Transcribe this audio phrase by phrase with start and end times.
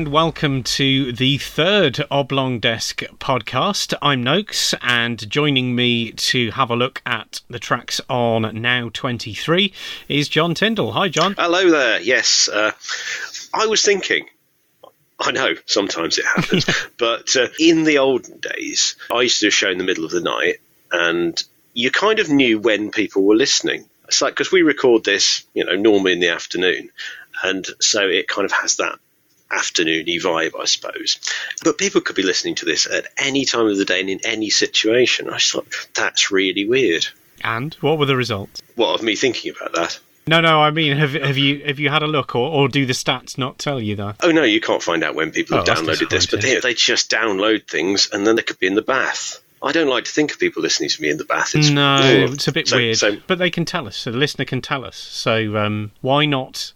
[0.00, 3.92] And welcome to the third Oblong Desk podcast.
[4.00, 9.74] I'm Noakes, and joining me to have a look at the tracks on Now 23
[10.08, 10.92] is John Tyndall.
[10.92, 11.34] Hi, John.
[11.36, 12.00] Hello there.
[12.00, 12.72] Yes, uh,
[13.52, 14.24] I was thinking.
[15.18, 16.64] I know sometimes it happens,
[16.96, 20.06] but uh, in the olden days, I used to do a show in the middle
[20.06, 20.60] of the night,
[20.90, 21.38] and
[21.74, 23.84] you kind of knew when people were listening.
[24.08, 26.88] It's like because we record this, you know, normally in the afternoon,
[27.42, 28.98] and so it kind of has that
[29.50, 31.18] afternoony vibe, I suppose.
[31.64, 34.20] But people could be listening to this at any time of the day and in
[34.24, 35.28] any situation.
[35.28, 37.06] I just thought that's really weird.
[37.42, 38.60] And what were the results?
[38.76, 39.98] What of me thinking about that?
[40.26, 40.60] No, no.
[40.60, 43.36] I mean, have have you have you had a look, or, or do the stats
[43.38, 44.16] not tell you that?
[44.22, 46.60] Oh no, you can't find out when people Oh, have that's downloaded this, but they,
[46.60, 49.40] they just download things and then they could be in the bath.
[49.62, 51.54] I don't like to think of people listening to me in the bath.
[51.54, 52.32] It's, no, Ugh.
[52.34, 52.96] it's a bit So- weird.
[52.98, 53.96] So but they can tell us.
[53.96, 54.96] So the listener can tell us.
[54.96, 56.72] So um, why not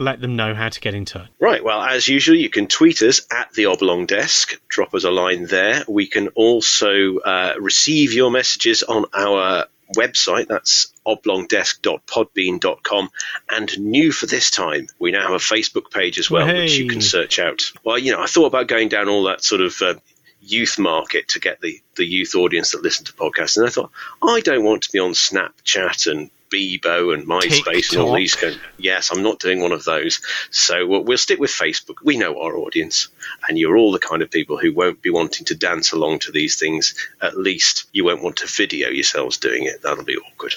[0.00, 1.28] let them know how to get in touch?
[1.38, 4.60] Right, well, as usual, you can tweet us at the Oblong Desk.
[4.68, 5.84] Drop us a line there.
[5.86, 10.48] We can also uh, receive your messages on our website.
[10.48, 13.10] That's oblongdesk.podbean.com.
[13.50, 16.88] And new for this time, we now have a Facebook page as well, which you
[16.88, 17.72] can search out.
[17.84, 19.80] Well, you know, I thought about going down all that sort of.
[19.80, 19.94] Uh,
[20.42, 23.90] Youth market to get the, the youth audience that listen to podcasts, and I thought
[24.22, 28.34] I don't want to be on Snapchat and Bebo and MySpace and all these.
[28.34, 30.20] Kind yes, I'm not doing one of those.
[30.50, 31.96] So we'll, we'll stick with Facebook.
[32.02, 33.08] We know our audience,
[33.48, 36.32] and you're all the kind of people who won't be wanting to dance along to
[36.32, 36.94] these things.
[37.20, 39.82] At least you won't want to video yourselves doing it.
[39.82, 40.54] That'll be awkward.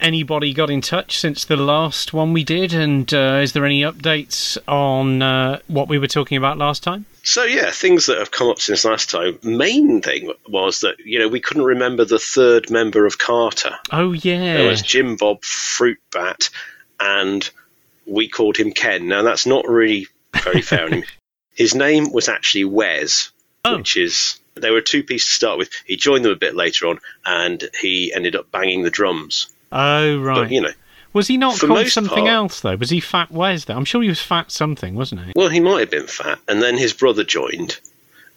[0.00, 2.72] Anybody got in touch since the last one we did?
[2.72, 7.06] And uh, is there any updates on uh, what we were talking about last time?
[7.24, 9.38] So yeah, things that have come up since last time.
[9.42, 13.76] Main thing was that you know we couldn't remember the third member of Carter.
[13.92, 16.50] Oh yeah, There was Jim Bob Fruitbat,
[16.98, 17.48] and
[18.06, 19.06] we called him Ken.
[19.08, 20.08] Now that's not really
[20.42, 21.04] very fair on him.
[21.54, 23.30] His name was actually Wes,
[23.64, 23.76] Oh.
[23.78, 25.70] which is there were two pieces to start with.
[25.86, 29.48] He joined them a bit later on, and he ended up banging the drums.
[29.70, 30.34] oh right.
[30.34, 30.72] But you know,
[31.12, 32.76] was he not for called something part- else though?
[32.76, 33.64] Was he Fat Wes?
[33.64, 35.32] Though I'm sure he was Fat something, wasn't he?
[35.36, 37.78] well, he might have been fat, and then his brother joined,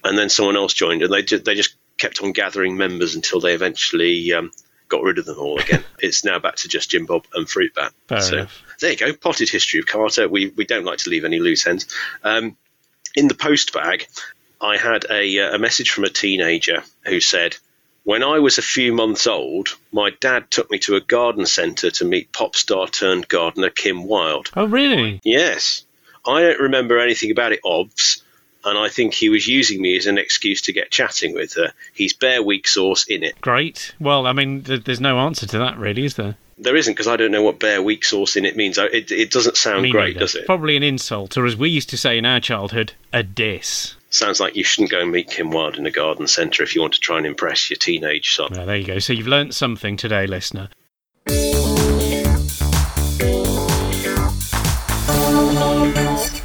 [0.03, 3.39] and then someone else joined, and they just, they just kept on gathering members until
[3.39, 4.51] they eventually um,
[4.89, 5.83] got rid of them all again.
[5.99, 7.91] it's now back to just Jim Bob and Fruitbat.
[8.07, 8.61] Fair so enough.
[8.79, 10.27] there you go, potted history of Carter.
[10.27, 11.87] We we don't like to leave any loose ends.
[12.23, 12.57] Um,
[13.15, 14.07] in the post bag,
[14.59, 17.55] I had a uh, a message from a teenager who said.
[18.05, 21.89] When I was a few months old, my dad took me to a garden centre
[21.89, 24.49] to meet pop star turned gardener Kim Wilde.
[24.55, 25.19] Oh really?
[25.23, 25.83] Yes.
[26.25, 28.23] I don't remember anything about it, obs,
[28.63, 31.71] and I think he was using me as an excuse to get chatting with her.
[31.93, 33.41] He's bare weak sauce in it.
[33.41, 33.93] Great.
[33.99, 36.35] Well, I mean, th- there's no answer to that, really, is there?
[36.57, 38.77] There isn't because I don't know what bare weak sauce in it means.
[38.77, 40.19] It, it doesn't sound Me great, neither.
[40.19, 40.45] does it?
[40.45, 43.94] Probably an insult, or as we used to say in our childhood, a diss.
[44.09, 46.81] Sounds like you shouldn't go and meet Kim Wilde in a garden centre if you
[46.81, 48.49] want to try and impress your teenage son.
[48.51, 48.99] Well, there you go.
[48.99, 50.69] So you've learnt something today, listener.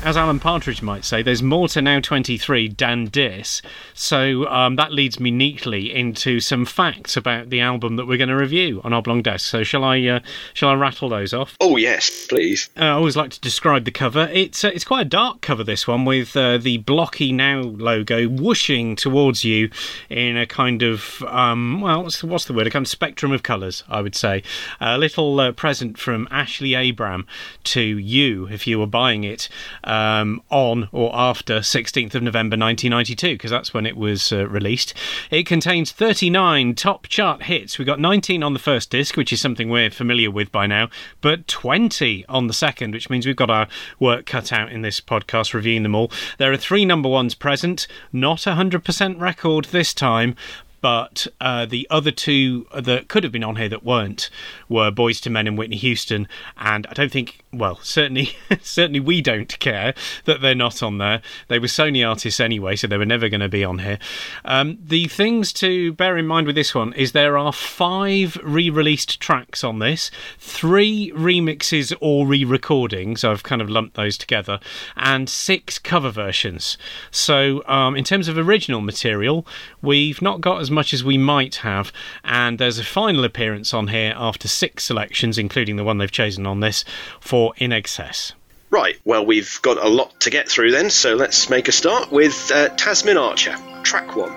[0.02, 3.60] As Alan Partridge might say, there's more to Now 23 than dis.
[3.92, 8.30] So um, that leads me neatly into some facts about the album that we're going
[8.30, 9.46] to review on Oblong Desk.
[9.46, 10.20] So shall I, uh,
[10.54, 11.54] shall I rattle those off?
[11.60, 12.70] Oh, yes, please.
[12.78, 14.30] Uh, I always like to describe the cover.
[14.32, 15.62] It's uh, it's quite a dark cover.
[15.64, 19.68] This one with uh, the blocky now logo whooshing towards you
[20.08, 22.66] in a kind of um, well, what's the, what's the word?
[22.66, 24.42] A kind of spectrum of colours, I would say.
[24.80, 27.26] A little uh, present from Ashley Abram
[27.64, 29.50] to you if you were buying it
[29.90, 34.94] um, on or after 16th of November 1992, because that's when it was uh, released.
[35.32, 37.76] It contains 39 top chart hits.
[37.76, 40.90] We got 19 on the first disc, which is something we're familiar with by now,
[41.20, 43.66] but 20 on the second, which means we've got our
[43.98, 46.12] work cut out in this podcast reviewing them all.
[46.38, 50.36] There are three number ones present, not a 100% record this time.
[50.80, 54.30] But uh, the other two that could have been on here that weren't
[54.68, 59.20] were Boyz II Men and Whitney Houston, and I don't think, well, certainly, certainly we
[59.20, 59.94] don't care
[60.24, 61.20] that they're not on there.
[61.48, 63.98] They were Sony artists anyway, so they were never going to be on here.
[64.44, 69.20] Um, the things to bear in mind with this one is there are five re-released
[69.20, 73.24] tracks on this, three remixes or re-recordings.
[73.24, 74.60] I've kind of lumped those together,
[74.96, 76.78] and six cover versions.
[77.10, 79.46] So, um, in terms of original material,
[79.82, 81.92] we've not got as much as we might have,
[82.24, 86.46] and there's a final appearance on here after six selections, including the one they've chosen
[86.46, 86.84] on this
[87.20, 88.32] for INXS.
[88.70, 92.12] Right, well, we've got a lot to get through then, so let's make a start
[92.12, 94.30] with uh, Tasmin Archer, track one.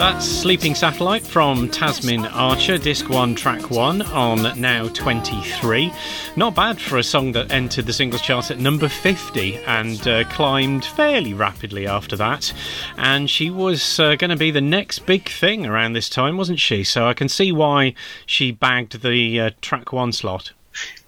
[0.00, 5.92] That's Sleeping Satellite from Tasmin Archer, Disc 1, Track 1, on Now 23.
[6.36, 10.24] Not bad for a song that entered the singles chart at number 50 and uh,
[10.30, 12.50] climbed fairly rapidly after that.
[12.96, 16.60] And she was uh, going to be the next big thing around this time, wasn't
[16.60, 16.82] she?
[16.82, 17.92] So I can see why
[18.24, 20.52] she bagged the uh, Track 1 slot.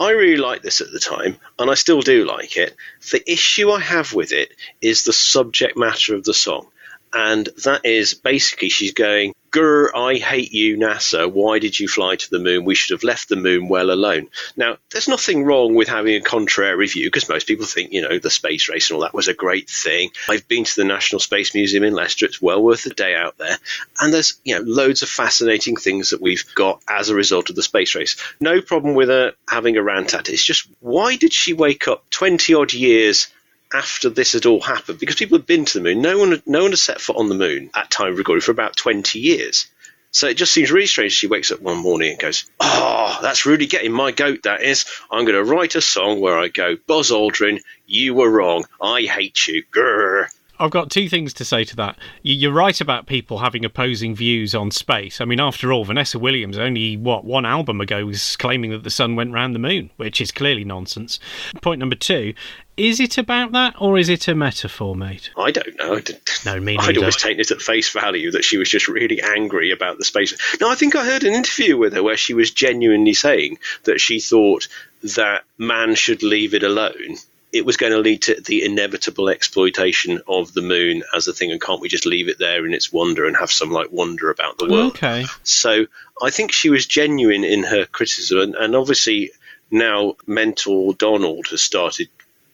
[0.00, 2.76] I really liked this at the time, and I still do like it.
[3.10, 4.52] The issue I have with it
[4.82, 6.66] is the subject matter of the song.
[7.14, 11.30] And that is basically she's going, Grr, I hate you, NASA.
[11.30, 12.64] Why did you fly to the moon?
[12.64, 14.28] We should have left the moon well alone.
[14.56, 18.18] Now, there's nothing wrong with having a contrary view because most people think, you know,
[18.18, 20.10] the space race and all that was a great thing.
[20.26, 22.24] I've been to the National Space Museum in Leicester.
[22.24, 23.58] It's well worth a day out there.
[24.00, 27.56] And there's, you know, loads of fascinating things that we've got as a result of
[27.56, 28.16] the space race.
[28.40, 30.32] No problem with her having a rant at it.
[30.32, 33.28] It's just, why did she wake up 20 odd years
[33.74, 36.46] after this had all happened, because people had been to the moon, no one, had
[36.46, 39.18] no one had set foot on the moon at time of recording for about 20
[39.18, 39.66] years.
[40.10, 41.12] So it just seems really strange.
[41.12, 44.42] She wakes up one morning and goes, "Oh, that's really getting my goat.
[44.42, 44.84] That is.
[45.10, 48.66] I'm going to write a song where I go, Buzz Aldrin, you were wrong.
[48.80, 49.64] I hate you.
[49.72, 50.28] Grr."
[50.62, 51.98] I've got two things to say to that.
[52.22, 55.20] You- You're right about people having opposing views on space.
[55.20, 58.90] I mean, after all, Vanessa Williams only what one album ago was claiming that the
[58.90, 61.18] sun went round the moon, which is clearly nonsense.
[61.60, 62.34] Point number two:
[62.76, 65.30] is it about that or is it a metaphor, mate?
[65.36, 65.96] I don't know.
[65.96, 66.02] I
[66.44, 67.00] No, me I'd neither.
[67.00, 70.34] always taken it at face value that she was just really angry about the space.
[70.60, 74.00] No, I think I heard an interview with her where she was genuinely saying that
[74.00, 74.68] she thought
[75.02, 77.16] that man should leave it alone.
[77.52, 81.52] It was going to lead to the inevitable exploitation of the moon as a thing,
[81.52, 84.30] and can't we just leave it there in its wonder and have some like wonder
[84.30, 84.92] about the world?
[84.92, 85.26] Okay.
[85.42, 85.86] So
[86.22, 89.32] I think she was genuine in her criticism, and, and obviously
[89.70, 92.08] now mentor Donald has started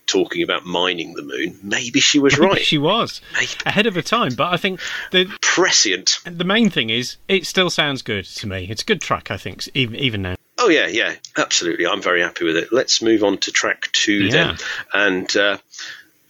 [0.09, 1.59] talking about mining the moon.
[1.62, 2.61] Maybe she was right.
[2.61, 3.53] She was Maybe.
[3.67, 4.81] ahead of her time, but I think
[5.12, 6.19] the Prescient.
[6.25, 8.67] the main thing is it still sounds good to me.
[8.71, 10.38] It's a good track, I think, even even now.
[10.58, 11.87] Oh yeah, yeah, absolutely.
[11.87, 12.72] I'm very happy with it.
[12.72, 14.31] Let's move on to track two Yeah.
[14.31, 14.56] then,
[14.93, 15.58] and uh,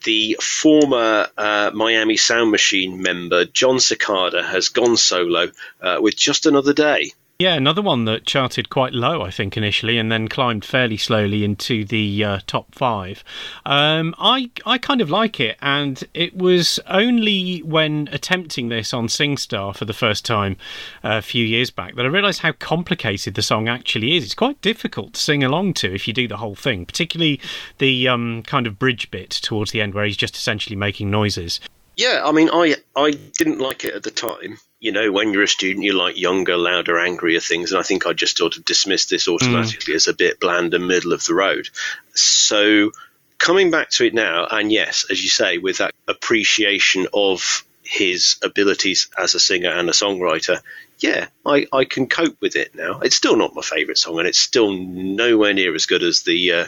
[0.04, 5.48] the former uh, Miami Sound Machine member Jon Secada has gone solo
[5.80, 7.12] uh, with just another day.
[7.40, 11.44] Yeah, another one that charted quite low, I think, initially, and then climbed fairly slowly
[11.44, 13.23] into the uh, top five.
[13.64, 19.06] Um, I I kind of like it, and it was only when attempting this on
[19.06, 20.56] SingStar for the first time
[21.05, 24.25] uh, a few years back that I realised how complicated the song actually is.
[24.25, 27.40] It's quite difficult to sing along to if you do the whole thing, particularly
[27.79, 31.61] the um, kind of bridge bit towards the end where he's just essentially making noises.
[31.96, 34.58] Yeah, I mean, I I didn't like it at the time.
[34.80, 38.06] You know, when you're a student, you like younger, louder, angrier things, and I think
[38.06, 41.35] I just sort of dismissed this automatically as a bit bland and middle of the
[41.35, 41.68] road.
[42.14, 42.92] So,
[43.38, 48.37] coming back to it now, and yes, as you say, with that appreciation of his
[48.42, 50.61] abilities as a singer and a songwriter,
[50.99, 53.00] yeah, I, I can cope with it now.
[53.00, 56.52] It's still not my favourite song, and it's still nowhere near as good as the
[56.52, 56.64] uh,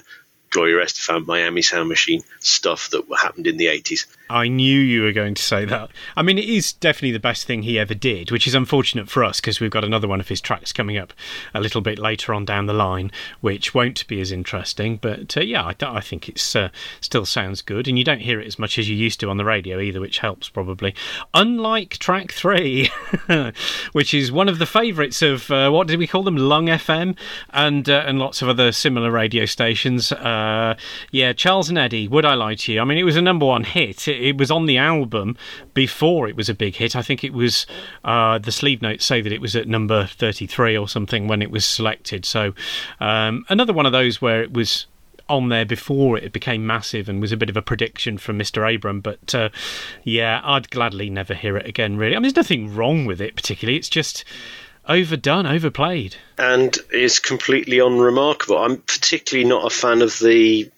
[0.51, 4.07] Gloria Estefan Miami Sound Machine stuff that happened in the 80s.
[4.29, 5.91] I knew you were going to say that.
[6.17, 9.25] I mean, it is definitely the best thing he ever did, which is unfortunate for
[9.25, 11.13] us because we've got another one of his tracks coming up
[11.53, 14.97] a little bit later on down the line, which won't be as interesting.
[14.97, 18.41] But uh, yeah, I, I think it's uh, still sounds good, and you don't hear
[18.41, 20.95] it as much as you used to on the radio either, which helps probably.
[21.35, 22.91] Unlike track three,
[23.93, 27.17] which is one of the favourites of uh, what did we call them, Lung FM,
[27.51, 30.13] and uh, and lots of other similar radio stations.
[30.13, 30.40] Uh,
[31.11, 32.09] yeah, Charles and Eddie.
[32.09, 32.81] Would I lie to you?
[32.81, 34.09] I mean, it was a number one hit.
[34.09, 35.37] It, it was on the album
[35.75, 36.97] before it was a big hit.
[36.97, 37.67] I think it was
[38.05, 41.43] uh, the sleeve notes say that it was at number thirty three or something when
[41.43, 42.25] it was selected.
[42.25, 42.55] So
[43.01, 44.87] um, another one of those where it was
[45.31, 48.75] on there before it became massive and was a bit of a prediction from Mr.
[48.75, 49.01] Abram.
[49.01, 49.49] But uh,
[50.03, 52.17] yeah, I'd gladly never hear it again, really.
[52.17, 53.79] I mean, there's nothing wrong with it particularly.
[53.79, 54.25] It's just
[54.91, 56.17] overdone, overplayed.
[56.37, 58.59] and is completely unremarkable.
[58.59, 60.71] I'm particularly not a fan of the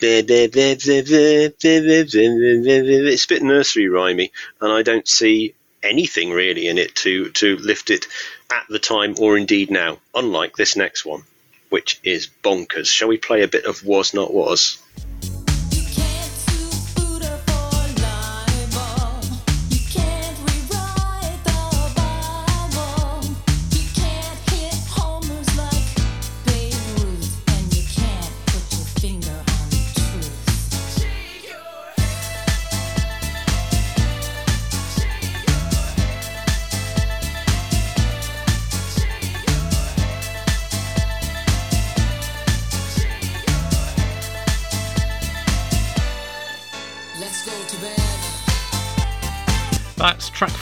[3.04, 7.57] it's a bit nursery rhymey, and I don't see anything really in it to to
[7.57, 8.07] lift it
[8.50, 9.99] at the time or indeed now.
[10.14, 11.23] Unlike this next one,
[11.71, 12.87] which is bonkers.
[12.87, 14.78] Shall we play a bit of was not was?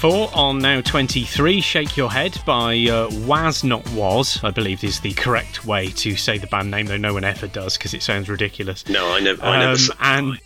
[0.01, 4.99] Four on now 23, Shake Your Head by uh, Was Not Was, I believe is
[5.01, 8.03] the correct way to say the band name, though no one ever does because it
[8.03, 8.89] sounds ridiculous.
[8.89, 9.43] No, I never.
[9.45, 9.93] I never.
[9.93, 10.41] Um, and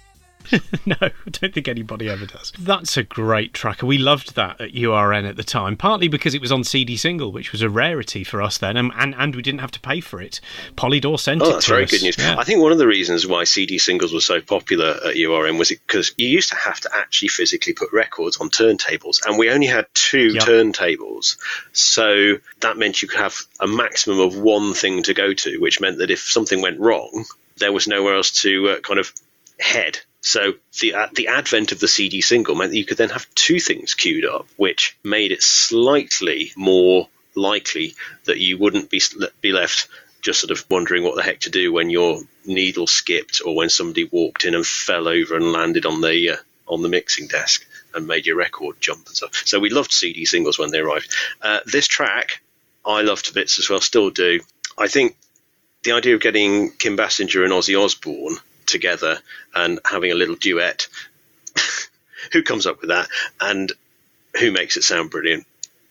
[0.87, 2.53] no, I don't think anybody ever does.
[2.59, 3.83] That's a great track.
[3.83, 7.33] We loved that at URN at the time, partly because it was on CD single,
[7.33, 10.01] which was a rarity for us then, and and, and we didn't have to pay
[10.01, 10.41] for it.
[10.77, 11.91] Polydor sent it Oh, that's to very us.
[11.91, 12.19] good news.
[12.19, 12.37] Yeah.
[12.39, 15.69] I think one of the reasons why CD singles were so popular at URN was
[15.71, 19.67] because you used to have to actually physically put records on turntables, and we only
[19.67, 20.43] had two Yep.
[20.45, 21.37] turntables.
[21.73, 25.81] So that meant you could have a maximum of one thing to go to, which
[25.81, 27.25] meant that if something went wrong,
[27.59, 29.13] there was nowhere else to uh, kind of
[29.61, 30.01] head.
[30.25, 33.33] So the uh, the advent of the CD single meant that you could then have
[33.35, 39.02] two things queued up, which made it slightly more likely that you wouldn't be
[39.43, 39.87] be left
[40.23, 43.69] just sort of wondering what the heck to do when your needle skipped or when
[43.69, 47.66] somebody walked in and fell over and landed on the uh, on the mixing desk
[47.93, 49.43] and made your record jump and stuff.
[49.45, 51.14] So we loved CD singles when they arrived.
[51.43, 52.40] Uh, this track
[52.83, 54.40] I loved to bits as well, still do.
[54.78, 55.19] I think
[55.83, 58.38] the idea of getting Kim Basinger and Ozzy Osbourne
[58.75, 59.19] together
[59.54, 60.87] and having a little duet.
[62.33, 63.09] who comes up with that
[63.40, 63.73] and
[64.38, 65.47] who makes it sound brilliant?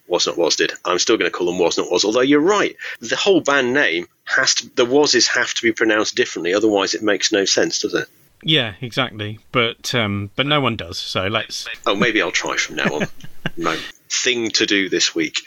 [0.07, 0.73] Was not was did.
[0.83, 2.03] I'm still going to call them was not was.
[2.03, 4.69] Although you're right, the whole band name has to.
[4.75, 8.09] The wases have to be pronounced differently, otherwise it makes no sense, does it?
[8.43, 9.39] Yeah, exactly.
[9.53, 10.97] But um, but no one does.
[10.99, 11.67] So let's.
[11.85, 13.07] Oh, maybe I'll try from now on.
[13.57, 13.77] no
[14.09, 15.39] thing to do this week.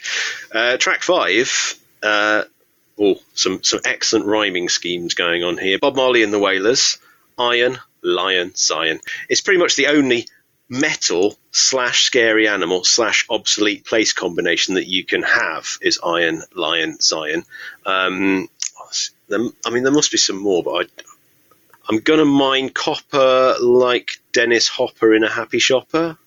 [0.51, 1.75] Uh, track five.
[2.01, 2.43] Uh,
[2.99, 5.77] oh, some some excellent rhyming schemes going on here.
[5.77, 6.97] Bob Marley and the Wailers.
[7.37, 8.99] Iron, lion, Zion.
[9.29, 10.27] It's pretty much the only
[10.69, 16.99] metal slash scary animal slash obsolete place combination that you can have is iron, lion,
[16.99, 17.43] Zion.
[17.85, 18.49] Um,
[19.65, 20.83] I mean, there must be some more, but I,
[21.89, 26.17] I'm gonna mine copper like Dennis Hopper in a Happy Shopper.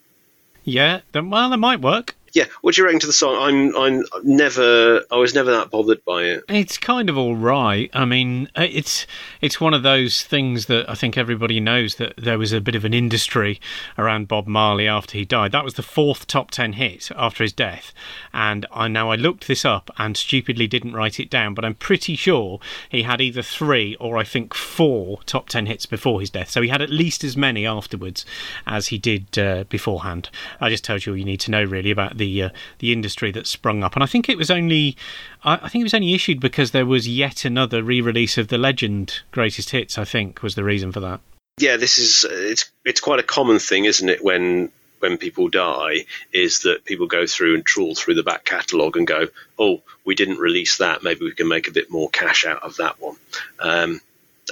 [0.64, 2.14] Yeah, well, that might work.
[2.33, 3.37] Yeah, what do you reckon to the song?
[3.37, 6.45] I'm I'm never I was never that bothered by it.
[6.49, 7.91] It's kind of all right.
[7.93, 9.07] I mean, uh, it's
[9.41, 12.75] it's one of those things that I think everybody knows that there was a bit
[12.75, 13.61] of an industry
[13.99, 15.53] around Bob Marley after he died.
[15.53, 17.93] That was the fourth top ten hit after his death,
[18.33, 21.75] and I know I looked this up and stupidly didn't write it down, but I'm
[21.75, 26.31] pretty sure he had either three or I think four top ten hits before his
[26.31, 26.51] death.
[26.51, 28.25] So he had at least as many afterwards
[28.67, 30.31] as he did uh, beforehand.
[30.61, 33.33] I just tells you all you need to know really about the uh, the industry
[33.33, 34.97] that sprung up, and I think it was only
[35.43, 39.23] I, think it was only issued because there was yet another re-release of the Legend
[39.33, 39.99] Greatest Hits.
[39.99, 41.21] I think was the reason for that.
[41.59, 44.23] Yeah, this is it's it's quite a common thing, isn't it?
[44.23, 48.97] When when people die, is that people go through and trawl through the back catalogue
[48.97, 51.03] and go, oh, we didn't release that.
[51.03, 53.17] Maybe we can make a bit more cash out of that one.
[53.59, 54.00] Um,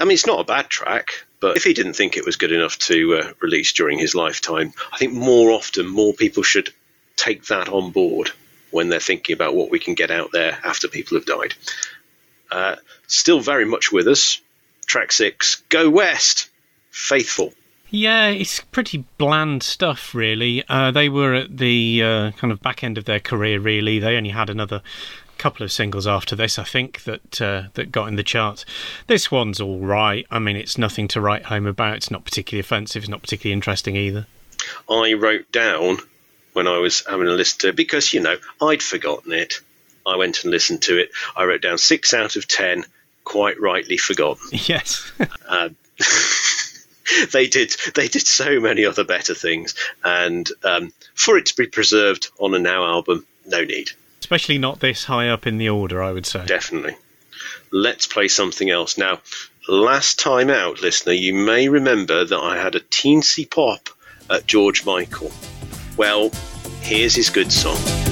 [0.00, 2.52] I mean, it's not a bad track, but if he didn't think it was good
[2.52, 6.72] enough to uh, release during his lifetime, I think more often more people should
[7.18, 8.30] take that on board
[8.70, 11.54] when they're thinking about what we can get out there after people have died.
[12.50, 14.40] Uh, still very much with us.
[14.86, 16.48] Track six, Go West,
[16.90, 17.52] Faithful.
[17.90, 20.64] Yeah, it's pretty bland stuff, really.
[20.68, 23.98] Uh, they were at the uh, kind of back end of their career, really.
[23.98, 24.82] They only had another
[25.38, 28.66] couple of singles after this, I think, that uh, that got in the charts.
[29.06, 30.26] This one's all right.
[30.30, 31.96] I mean, it's nothing to write home about.
[31.96, 33.04] It's not particularly offensive.
[33.04, 34.26] It's not particularly interesting either.
[34.90, 35.98] I wrote down
[36.58, 39.60] when I was having a listen to it because, you know, I'd forgotten it.
[40.04, 41.10] I went and listened to it.
[41.36, 42.84] I wrote down six out of ten,
[43.22, 44.48] quite rightly forgotten.
[44.66, 45.12] Yes.
[45.48, 45.68] Uh,
[47.32, 49.74] they did they did so many other better things,
[50.04, 54.80] and um, for it to be preserved on a now album, no need, Especially not
[54.80, 56.44] this high up in the order, I would say.
[56.46, 56.96] definitely.
[57.70, 59.20] Let's play something else now.
[59.68, 63.88] Last time out, listener, you may remember that I had a teensy pop
[64.28, 65.30] at George Michael.
[65.98, 66.30] Well,
[66.80, 68.07] here's his good song.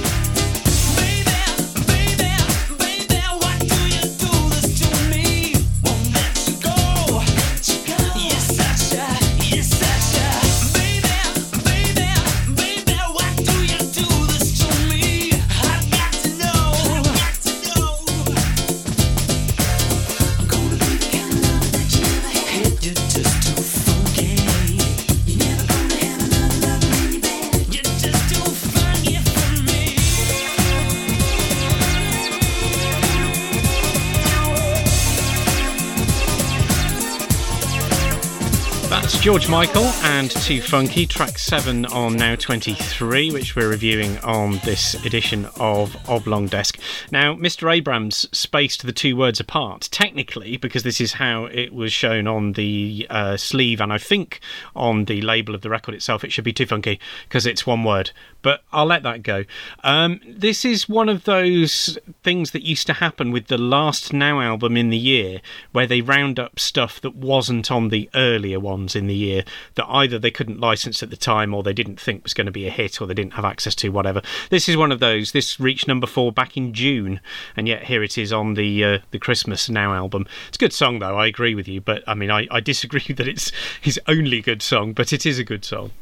[39.27, 44.95] George Michael and Too Funky, track 7 on Now 23, which we're reviewing on this
[45.05, 46.79] edition of Oblong Desk.
[47.11, 47.75] Now, Mr.
[47.75, 52.53] Abrams spaced the two words apart, technically, because this is how it was shown on
[52.53, 54.39] the uh, sleeve, and I think
[54.77, 57.83] on the label of the record itself, it should be Too Funky, because it's one
[57.83, 58.13] word.
[58.43, 59.45] But I'll let that go.
[59.83, 64.41] Um, this is one of those things that used to happen with the last Now
[64.41, 65.41] album in the year,
[65.73, 69.45] where they round up stuff that wasn't on the earlier ones in the year
[69.75, 72.53] that either they couldn't license at the time or they didn't think was going to
[72.53, 74.23] be a hit or they didn't have access to, whatever.
[74.51, 75.33] This is one of those.
[75.33, 77.21] This reached number four back in June,
[77.57, 80.27] and yet here it is on the uh, the Christmas Now album.
[80.49, 81.19] It's a good song, though.
[81.19, 84.63] I agree with you, but I mean, I, I disagree that it's his only good
[84.63, 85.93] song, but it is a good song.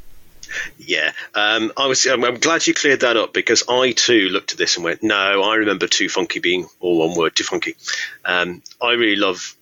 [0.79, 2.07] Yeah, um, I was.
[2.07, 5.03] I'm, I'm glad you cleared that up because I too looked at this and went,
[5.03, 7.77] "No, I remember Too Funky being all one word, Too Funky."
[8.25, 9.57] Um, I really love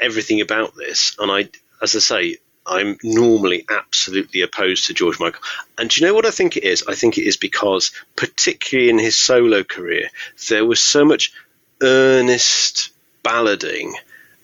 [0.00, 1.48] everything about this, and I,
[1.84, 5.42] as I say, I'm normally absolutely opposed to George Michael.
[5.76, 6.82] And do you know what I think it is?
[6.88, 10.08] I think it is because, particularly in his solo career,
[10.48, 11.32] there was so much
[11.82, 12.90] earnest
[13.22, 13.92] ballading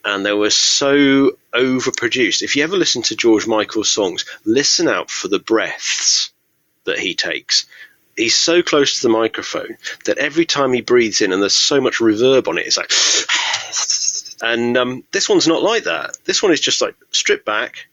[0.05, 2.43] and they were so overproduced.
[2.43, 6.31] If you ever listen to George Michael's songs, listen out for the breaths
[6.85, 7.65] that he takes.
[8.17, 11.81] He's so close to the microphone that every time he breathes in, and there's so
[11.81, 12.91] much reverb on it, it's like.
[14.43, 16.17] And um, this one's not like that.
[16.25, 17.89] This one is just like stripped back,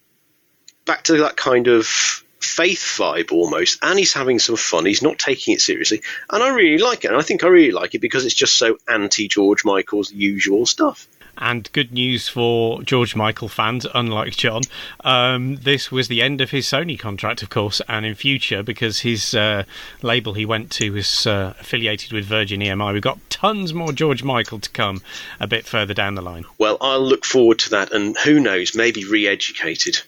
[0.85, 3.79] back to that kind of faith vibe almost.
[3.81, 4.85] And he's having some fun.
[4.85, 6.01] He's not taking it seriously.
[6.29, 7.09] And I really like it.
[7.09, 10.65] And I think I really like it because it's just so anti George Michael's usual
[10.65, 11.07] stuff.
[11.37, 14.63] And good news for George Michael fans, unlike John.
[15.03, 19.01] Um, this was the end of his Sony contract, of course, and in future, because
[19.01, 19.63] his uh,
[20.01, 24.23] label he went to was uh, affiliated with Virgin EMI, we've got tons more George
[24.23, 25.01] Michael to come
[25.39, 26.45] a bit further down the line.
[26.57, 27.91] Well, I'll look forward to that.
[27.91, 30.01] And who knows, maybe re educated.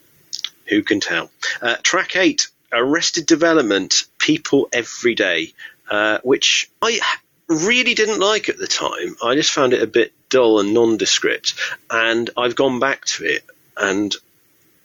[0.67, 1.31] Who can tell?
[1.61, 5.53] Uh, track eight Arrested Development People Every Day,
[5.89, 6.99] uh, which I
[7.47, 9.15] really didn't like at the time.
[9.23, 11.55] I just found it a bit dull and nondescript.
[11.89, 13.43] And I've gone back to it
[13.77, 14.15] and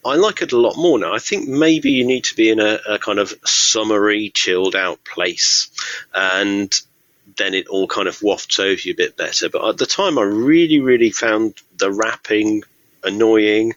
[0.05, 1.15] I like it a lot more now.
[1.15, 5.03] I think maybe you need to be in a, a kind of summery, chilled out
[5.05, 5.69] place.
[6.13, 6.75] And
[7.37, 9.49] then it all kind of wafts over you a bit better.
[9.49, 12.65] But at the time, I really, really found the rapping
[13.03, 13.75] annoying.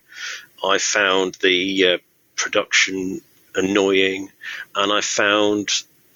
[0.63, 1.97] I found the uh,
[2.35, 3.21] production
[3.55, 4.29] annoying,
[4.75, 5.69] and I found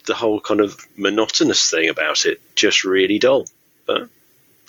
[0.06, 3.46] the whole kind of monotonous thing about it just really dull.
[3.86, 4.10] But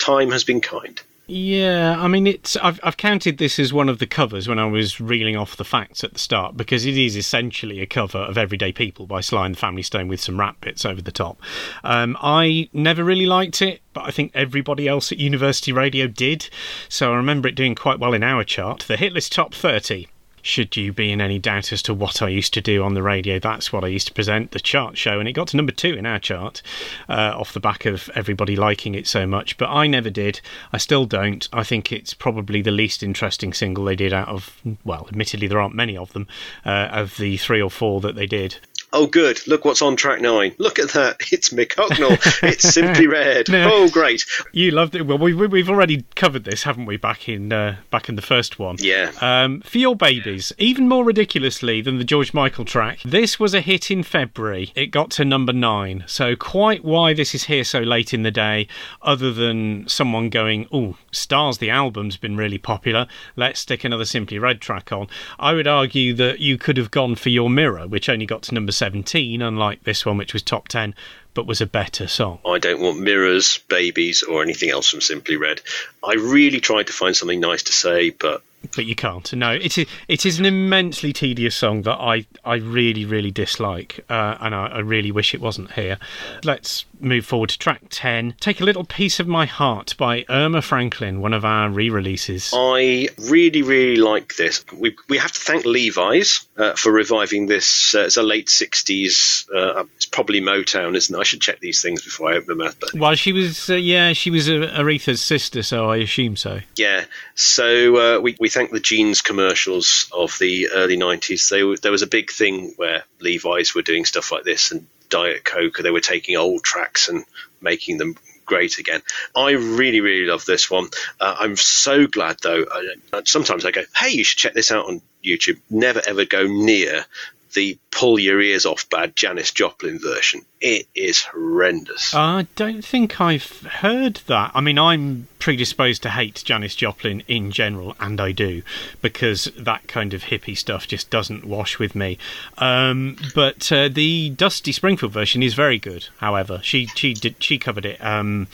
[0.03, 1.01] time has been kind.
[1.25, 2.57] Yeah, I mean, it's.
[2.57, 5.63] I've I've counted this as one of the covers when I was reeling off the
[5.63, 9.45] facts at the start because it is essentially a cover of "Everyday People" by Sly
[9.45, 11.41] and the Family Stone with some rap bits over the top.
[11.85, 16.49] Um, I never really liked it, but I think everybody else at University Radio did.
[16.89, 20.09] So I remember it doing quite well in our chart, the hit list top thirty.
[20.43, 23.01] Should you be in any doubt as to what I used to do on the
[23.01, 25.71] radio, that's what I used to present, the chart show, and it got to number
[25.71, 26.61] two in our chart
[27.07, 29.57] uh, off the back of everybody liking it so much.
[29.57, 30.41] But I never did.
[30.73, 31.47] I still don't.
[31.53, 35.61] I think it's probably the least interesting single they did out of, well, admittedly, there
[35.61, 36.27] aren't many of them,
[36.65, 38.57] uh, of the three or four that they did.
[38.95, 39.45] Oh, good.
[39.47, 40.53] Look what's on track nine.
[40.59, 41.17] Look at that.
[41.33, 42.19] It's Mick Hucknall.
[42.43, 43.49] it's Simply Red.
[43.53, 43.69] No.
[43.73, 44.23] Oh, great.
[44.51, 45.01] You loved it.
[45.07, 46.97] Well, we, we- we've already covered this, haven't we?
[46.97, 48.75] Back in uh, back in the first one.
[48.79, 49.11] Yeah.
[49.19, 53.61] Um, for your babies, even more ridiculously than the George Michael track, this was a
[53.61, 54.71] hit in February.
[54.75, 56.03] It got to number nine.
[56.07, 58.67] So quite why this is here so late in the day,
[59.01, 63.07] other than someone going, "Oh, Stars the album's been really popular.
[63.35, 65.07] Let's stick another Simply Red track on."
[65.39, 68.53] I would argue that you could have gone for Your Mirror, which only got to
[68.53, 70.93] number seventeen, unlike this one, which was top ten,
[71.33, 72.39] but was a better song.
[72.45, 75.61] I don't want mirrors, babies, or anything else from Simply Red.
[76.03, 78.41] I really tried to find something nice to say, but
[78.75, 79.31] but you can't.
[79.33, 84.03] No, it is it is an immensely tedious song that I I really really dislike,
[84.09, 85.97] uh, and I, I really wish it wasn't here.
[86.43, 88.35] Let's move forward to track ten.
[88.39, 92.51] Take a little piece of my heart by Erma Franklin, one of our re-releases.
[92.53, 94.63] I really, really like this.
[94.73, 97.95] We, we have to thank Levi's uh, for reviving this.
[97.95, 101.19] Uh, it's a late 60s, uh, it's probably Motown, isn't it?
[101.19, 102.79] I should check these things before I open my mouth.
[102.79, 106.59] But Well, she was uh, yeah, she was uh, Aretha's sister, so I assume so.
[106.75, 111.49] yeah, so uh, we, we thank the jeans commercials of the early 90s.
[111.49, 115.45] They, there was a big thing where Levi's were doing stuff like this and Diet
[115.45, 117.23] Coke, they were taking old tracks and
[117.61, 119.03] making them great again.
[119.35, 120.87] I really, really love this one.
[121.19, 122.65] Uh, I'm so glad, though.
[123.13, 125.59] I, sometimes I go, hey, you should check this out on YouTube.
[125.69, 127.05] Never ever go near
[127.53, 130.41] the pull your ears off bad Janis Joplin version.
[130.59, 132.13] It is horrendous.
[132.13, 134.51] I don't think I've heard that.
[134.53, 138.63] I mean, I'm predisposed to hate Janis Joplin in general, and I do,
[139.01, 142.17] because that kind of hippie stuff just doesn't wash with me.
[142.57, 146.07] Um, but uh, the Dusty Springfield version is very good.
[146.17, 148.03] However, she she did she covered it.
[148.03, 148.47] Um,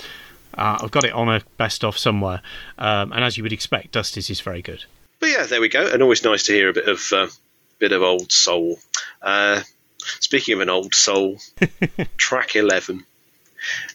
[0.55, 2.41] uh, I've got it on a best of somewhere,
[2.77, 4.85] um, and as you would expect, Dusty's is very good.
[5.19, 5.85] But yeah, there we go.
[5.85, 7.27] And always nice to hear a bit of uh,
[7.79, 8.79] bit of old soul.
[9.21, 9.61] Uh,
[10.19, 11.39] Speaking of an old soul,
[12.17, 13.05] track 11.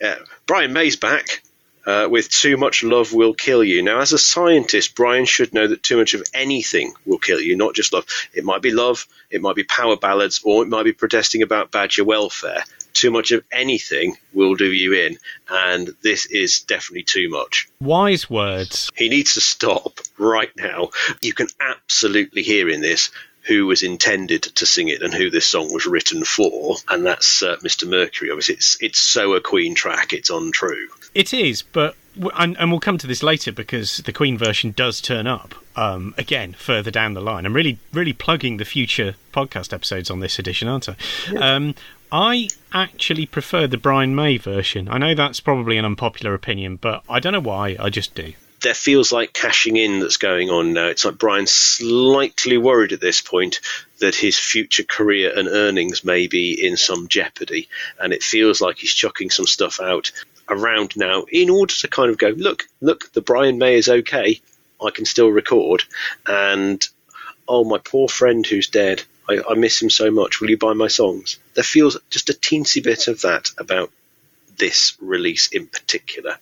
[0.02, 0.14] Uh,
[0.46, 1.42] Brian May's back
[1.86, 3.82] uh, with Too Much Love Will Kill You.
[3.82, 7.56] Now, as a scientist, Brian should know that too much of anything will kill you,
[7.56, 8.06] not just love.
[8.32, 11.70] It might be love, it might be power ballads, or it might be protesting about
[11.70, 12.64] badger welfare.
[12.92, 15.18] Too much of anything will do you in,
[15.48, 17.68] and this is definitely too much.
[17.80, 18.90] Wise words.
[18.94, 20.90] He needs to stop right now.
[21.20, 23.10] You can absolutely hear in this
[23.46, 27.42] who was intended to sing it and who this song was written for, and that's
[27.42, 27.88] uh, Mr.
[27.88, 28.30] Mercury.
[28.30, 30.12] Obviously, it's it's so a Queen track.
[30.12, 30.88] It's untrue.
[31.14, 31.96] It is, but
[32.36, 36.14] and, and we'll come to this later because the Queen version does turn up um,
[36.16, 37.46] again further down the line.
[37.46, 40.96] I'm really, really plugging the future podcast episodes on this edition, aren't I?
[41.36, 41.74] Um,
[42.12, 44.88] I actually prefer the Brian May version.
[44.88, 47.76] I know that's probably an unpopular opinion, but I don't know why.
[47.80, 48.34] I just do.
[48.64, 50.86] There feels like cashing in that's going on now.
[50.86, 53.60] It's like Brian's slightly worried at this point
[53.98, 57.68] that his future career and earnings may be in some jeopardy,
[58.00, 60.12] and it feels like he's chucking some stuff out
[60.48, 64.40] around now in order to kind of go, look, look, the Brian May is okay.
[64.82, 65.84] I can still record,
[66.26, 66.82] and
[67.46, 69.02] oh, my poor friend who's dead.
[69.28, 70.40] I, I miss him so much.
[70.40, 71.38] Will you buy my songs?
[71.52, 73.90] There feels just a teensy bit of that about
[74.56, 76.38] this release in particular.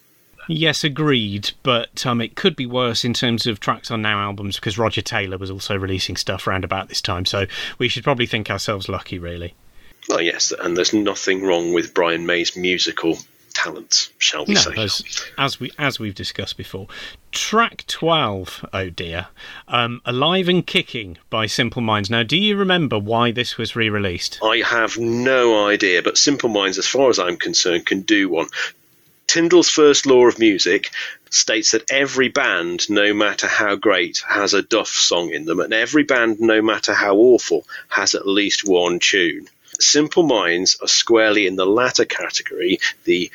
[0.48, 4.56] Yes, agreed, but um, it could be worse in terms of tracks on now albums
[4.56, 7.46] because Roger Taylor was also releasing stuff around about this time, so
[7.78, 9.54] we should probably think ourselves lucky, really.
[10.08, 13.18] Well, yes, and there's nothing wrong with Brian May's musical
[13.54, 14.72] talents, shall we No, say?
[14.78, 15.02] as,
[15.38, 16.88] as we as we've discussed before.
[17.30, 18.64] Track twelve.
[18.72, 19.28] Oh dear,
[19.68, 22.10] um, "Alive and Kicking" by Simple Minds.
[22.10, 24.40] Now, do you remember why this was re-released?
[24.42, 28.48] I have no idea, but Simple Minds, as far as I'm concerned, can do one.
[29.32, 30.90] Tyndall's first law of music
[31.30, 35.72] states that every band, no matter how great, has a Duff song in them, and
[35.72, 39.48] every band, no matter how awful, has at least one tune.
[39.80, 43.30] Simple Minds are squarely in the latter category, the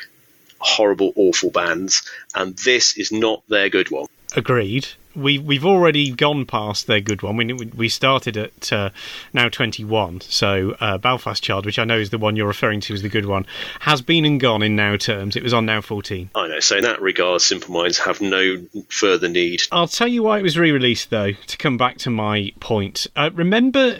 [0.59, 2.03] horrible, awful bands,
[2.35, 4.05] and this is not their good one.
[4.37, 4.87] Agreed.
[5.15, 7.37] We we've already gone past their good one.
[7.37, 8.91] We we started at uh,
[9.33, 10.21] now twenty one.
[10.21, 13.09] So uh, Belfast Child, which I know is the one you're referring to as the
[13.09, 13.47] good one,
[13.79, 15.35] has been and gone in now terms.
[15.35, 16.29] It was on now fourteen.
[16.35, 19.63] I know, so in that regard, Simple Minds have no further need.
[19.71, 21.31] I'll tell you why it was re-released, though.
[21.31, 23.97] To come back to my point, uh, remember,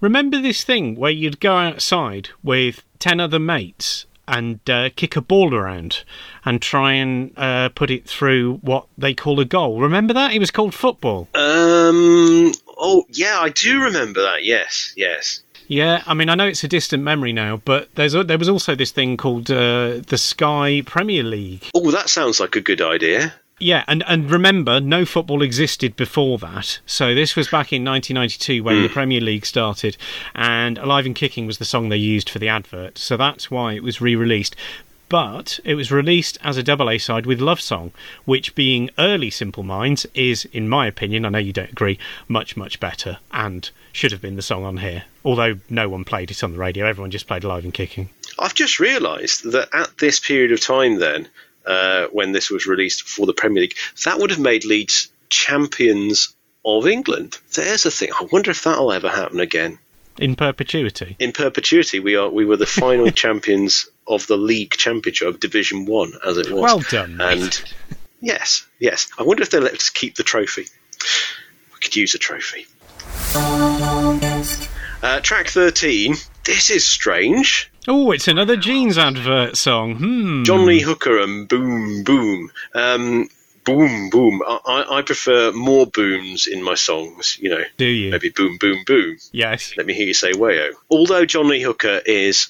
[0.00, 5.20] remember this thing where you'd go outside with ten other mates and uh, kick a
[5.20, 6.04] ball around
[6.44, 9.80] and try and uh, put it through what they call a goal.
[9.80, 10.32] Remember that?
[10.32, 11.28] It was called football.
[11.34, 15.42] Um, oh, yeah, I do remember that, yes, yes.
[15.66, 18.48] Yeah, I mean, I know it's a distant memory now, but there's a, there was
[18.48, 21.68] also this thing called uh, the Sky Premier League.
[21.74, 23.34] Oh, that sounds like a good idea.
[23.62, 26.80] Yeah, and, and remember, no football existed before that.
[26.86, 28.94] So this was back in 1992 when the hmm.
[28.94, 29.98] Premier League started,
[30.34, 32.96] and Alive and Kicking was the song they used for the advert.
[32.96, 34.56] So that's why it was re released.
[35.10, 37.92] But it was released as a double A side with Love Song,
[38.24, 42.56] which, being early Simple Minds, is, in my opinion, I know you don't agree, much,
[42.56, 45.02] much better and should have been the song on here.
[45.24, 48.08] Although no one played it on the radio, everyone just played Alive and Kicking.
[48.38, 51.28] I've just realised that at this period of time, then,
[51.70, 56.34] uh, when this was released for the Premier League, that would have made Leeds champions
[56.64, 57.38] of England.
[57.54, 58.10] There's a thing.
[58.12, 59.78] I wonder if that'll ever happen again.
[60.18, 61.14] In perpetuity.
[61.20, 65.86] In perpetuity, we are we were the final champions of the league championship of Division
[65.86, 66.60] One, as it was.
[66.60, 67.38] Well done, mate.
[67.38, 67.62] And
[68.20, 69.08] yes, yes.
[69.16, 70.66] I wonder if they'll let us keep the trophy.
[71.72, 72.66] We could use a trophy.
[75.02, 76.16] Uh, track thirteen.
[76.50, 77.70] This is strange.
[77.86, 79.94] Oh, it's another jeans advert song.
[79.94, 80.42] Hmm.
[80.42, 82.50] John Lee Hooker and Boom Boom.
[82.74, 83.28] Um,
[83.64, 84.42] boom Boom.
[84.44, 87.38] I, I prefer more booms in my songs.
[87.40, 88.10] You know, Do you?
[88.10, 89.16] maybe Boom Boom Boom.
[89.30, 89.74] Yes.
[89.76, 90.72] Let me hear you say wayo.
[90.90, 92.48] Although John Lee Hooker is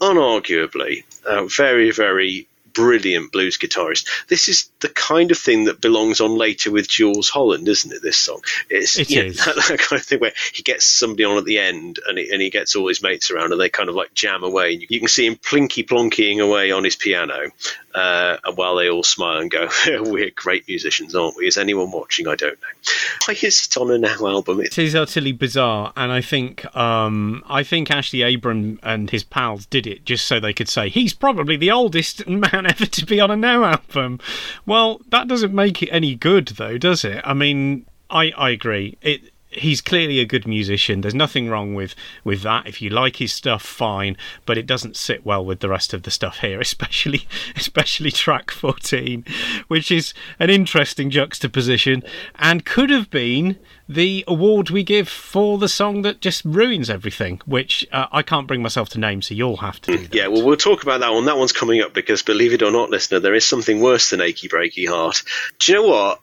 [0.00, 6.20] unarguably a very, very brilliant blues guitarist, this is the kind of thing that belongs
[6.20, 8.02] on later with Jools Holland, isn't it?
[8.02, 11.24] This song, it's It you know, that, that kind of thing where he gets somebody
[11.24, 13.68] on at the end and he, and he gets all his mates around and they
[13.68, 14.86] kind of like jam away.
[14.88, 17.50] You can see him plinky plonkying away on his piano,
[17.94, 19.68] uh, and while they all smile and go,
[20.02, 22.28] "We're great musicians, aren't we?" Is anyone watching?
[22.28, 22.92] I don't know.
[23.26, 24.60] Why is it on a now album?
[24.60, 29.24] It's It is utterly bizarre, and I think um, I think Ashley Abram and his
[29.24, 33.06] pals did it just so they could say he's probably the oldest man ever to
[33.06, 34.20] be on a Now album.
[34.66, 37.22] Well, that doesn't make it any good, though, does it?
[37.24, 38.98] I mean, I I agree.
[39.02, 41.00] It he's clearly a good musician.
[41.00, 42.66] There's nothing wrong with with that.
[42.66, 44.16] If you like his stuff, fine.
[44.46, 48.50] But it doesn't sit well with the rest of the stuff here, especially especially track
[48.50, 49.24] 14,
[49.68, 52.02] which is an interesting juxtaposition
[52.36, 53.58] and could have been
[53.88, 58.46] the award we give for the song that just ruins everything, which uh, I can't
[58.46, 60.14] bring myself to name, so you'll have to that.
[60.14, 61.24] Yeah, well, we'll talk about that one.
[61.24, 64.20] That one's coming up because, believe it or not, listener, there is something worse than
[64.20, 65.22] Achy Breaky Heart.
[65.58, 66.20] Do you know what?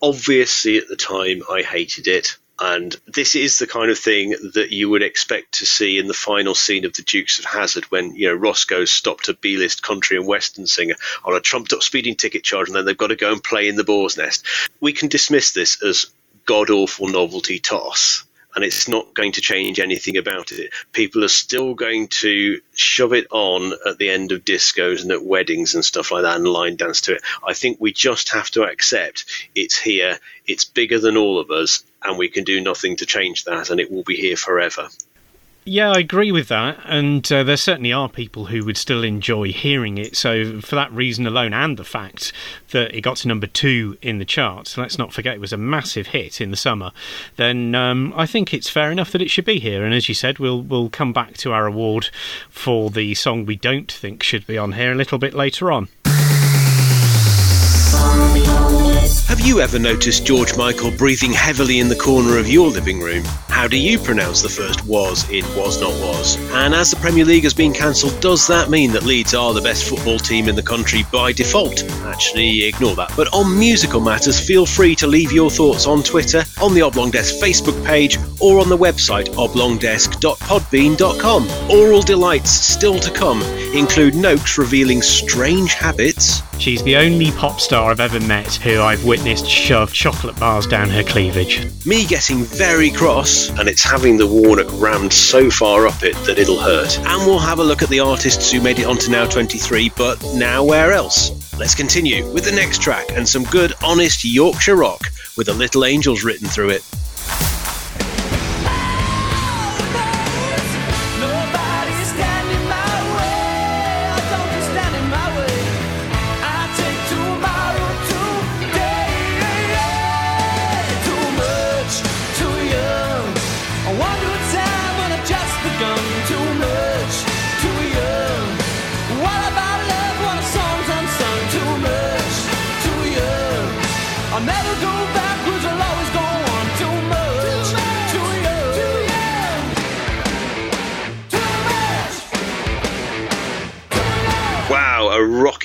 [0.00, 2.38] Obviously, at the time, I hated it.
[2.58, 6.14] And this is the kind of thing that you would expect to see in the
[6.14, 10.16] final scene of The Dukes of Hazzard when, you know, Roscoe's stopped a B-list country
[10.16, 13.16] and western singer on a trumped up speeding ticket charge and then they've got to
[13.16, 14.46] go and play in the boar's nest.
[14.80, 16.06] We can dismiss this as
[16.46, 18.25] god awful novelty toss
[18.56, 20.72] and it's not going to change anything about it.
[20.92, 25.22] People are still going to shove it on at the end of discos and at
[25.22, 27.22] weddings and stuff like that and line dance to it.
[27.46, 31.84] I think we just have to accept it's here, it's bigger than all of us,
[32.02, 34.88] and we can do nothing to change that, and it will be here forever.
[35.68, 39.50] Yeah, I agree with that, and uh, there certainly are people who would still enjoy
[39.50, 40.16] hearing it.
[40.16, 42.32] So, for that reason alone, and the fact
[42.70, 45.56] that it got to number two in the charts, let's not forget it was a
[45.56, 46.92] massive hit in the summer.
[47.34, 49.84] Then um, I think it's fair enough that it should be here.
[49.84, 52.10] And as you said, we'll we'll come back to our award
[52.48, 55.88] for the song we don't think should be on here a little bit later on.
[59.28, 63.22] Have you ever noticed George Michael breathing heavily in the corner of your living room?
[63.48, 66.36] How do you pronounce the first was in Was Not Was?
[66.52, 69.60] And as the Premier League has been cancelled, does that mean that Leeds are the
[69.60, 71.82] best football team in the country by default?
[72.04, 73.12] Actually, ignore that.
[73.16, 77.10] But on musical matters, feel free to leave your thoughts on Twitter, on the Oblong
[77.10, 81.70] Desk Facebook page, or on the website oblongdesk.podbean.com.
[81.70, 83.42] Oral delights still to come
[83.74, 89.04] include Noakes revealing strange habits, She's the only pop star I've ever met who I've
[89.04, 91.64] witnessed shove chocolate bars down her cleavage.
[91.86, 96.38] me getting very cross, and it's having the Warnock rammed so far up it that
[96.38, 96.98] it'll hurt.
[96.98, 100.20] And we'll have a look at the artists who made it onto Now 23, but
[100.34, 101.30] now where else?
[101.58, 105.02] Let's continue with the next track and some good, honest Yorkshire rock
[105.36, 106.84] with the Little Angels written through it.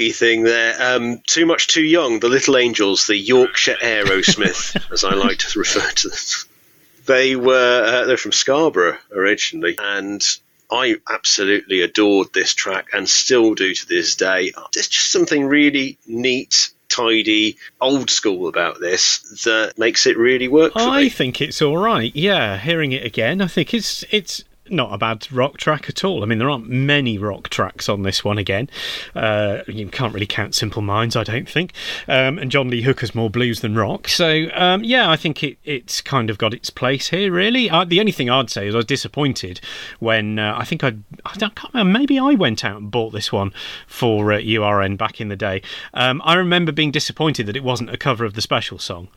[0.01, 0.75] A rocky thing there.
[0.79, 2.19] Um, too much, too young.
[2.19, 6.17] The Little Angels, the Yorkshire Aerosmith, as I like to refer to them.
[7.05, 10.23] They were uh, they're from Scarborough originally, and
[10.71, 14.53] I absolutely adored this track and still do to this day.
[14.73, 20.73] There's just something really neat, tidy, old school about this that makes it really work
[20.73, 21.09] for I me.
[21.09, 22.15] think it's all right.
[22.15, 26.23] Yeah, hearing it again, I think it's it's not a bad rock track at all.
[26.23, 28.69] I mean, there aren't many rock tracks on this one again.
[29.15, 31.73] Uh, you can't really count Simple Minds, I don't think.
[32.07, 34.07] Um, and John Lee Hooker's more blues than rock.
[34.07, 37.69] So, um, yeah, I think it, it's kind of got its place here, really.
[37.69, 39.61] Uh, the only thing I'd say is I was disappointed
[39.99, 43.13] when uh, I think I'd, I don't, can't remember, maybe I went out and bought
[43.13, 43.53] this one
[43.87, 45.61] for uh, URN back in the day.
[45.93, 49.09] Um, I remember being disappointed that it wasn't a cover of the special song.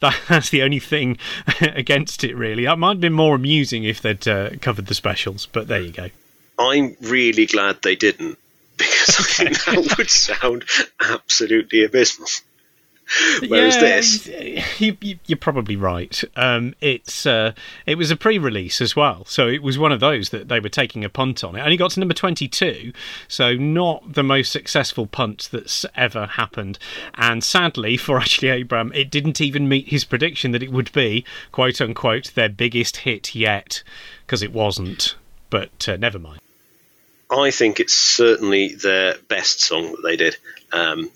[0.00, 1.18] That, that's the only thing
[1.60, 2.64] against it, really.
[2.64, 5.92] It might have been more amusing if they'd uh, covered the specials, but there you
[5.92, 6.10] go.
[6.58, 8.38] I'm really glad they didn't
[8.76, 10.64] because I think that would sound
[11.00, 12.28] absolutely abysmal.
[13.48, 14.96] Whereas yeah, this, you,
[15.26, 16.22] you're probably right.
[16.36, 17.52] Um, it's uh,
[17.86, 20.68] it was a pre-release as well, so it was one of those that they were
[20.68, 21.56] taking a punt on.
[21.56, 22.92] It only got to number 22,
[23.26, 26.78] so not the most successful punt that's ever happened.
[27.14, 31.24] And sadly for Ashley Abram, it didn't even meet his prediction that it would be
[31.50, 33.82] quote unquote their biggest hit yet,
[34.24, 35.16] because it wasn't.
[35.48, 36.40] But uh, never mind.
[37.30, 40.36] I think it's certainly their best song that they did.
[40.72, 41.10] Um,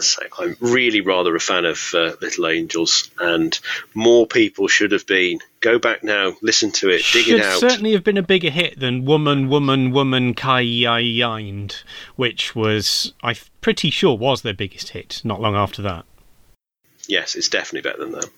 [0.00, 3.58] say, I'm really rather a fan of uh, Little Angels, and
[3.94, 5.38] more people should have been.
[5.60, 7.60] Go back now, listen to it, dig Should it out.
[7.60, 11.82] certainly have been a bigger hit than "Woman, Woman, Woman, Kayind,"
[12.16, 15.20] which was I'm pretty sure was their biggest hit.
[15.24, 16.04] Not long after that.
[17.08, 18.30] Yes, it's definitely better than that.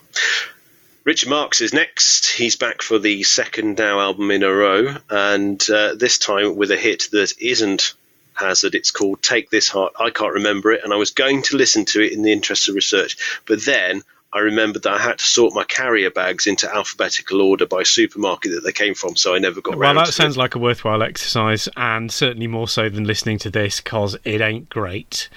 [1.04, 2.26] Richard Marx is next.
[2.30, 6.70] He's back for the second now album in a row, and uh, this time with
[6.70, 7.94] a hit that isn't
[8.38, 8.74] Hazard.
[8.74, 9.94] It's called Take This Heart.
[9.98, 12.68] I can't remember it, and I was going to listen to it in the interest
[12.68, 16.70] of research, but then I remembered that I had to sort my carrier bags into
[16.72, 19.96] alphabetical order by supermarket that they came from, so I never got around.
[19.96, 20.38] Well, that sounds it.
[20.38, 24.68] like a worthwhile exercise, and certainly more so than listening to this because it ain't
[24.68, 25.31] great.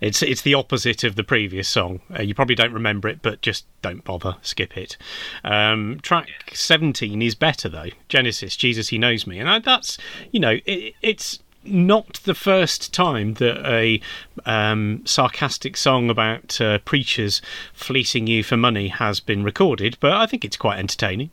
[0.00, 2.00] It's it's the opposite of the previous song.
[2.16, 4.96] Uh, you probably don't remember it, but just don't bother, skip it.
[5.44, 7.90] Um, track seventeen is better though.
[8.08, 9.98] Genesis, Jesus, He knows me, and I, that's
[10.32, 14.00] you know it, it's not the first time that a
[14.46, 17.42] um, sarcastic song about uh, preachers
[17.72, 21.30] fleecing you for money has been recorded, but I think it's quite entertaining.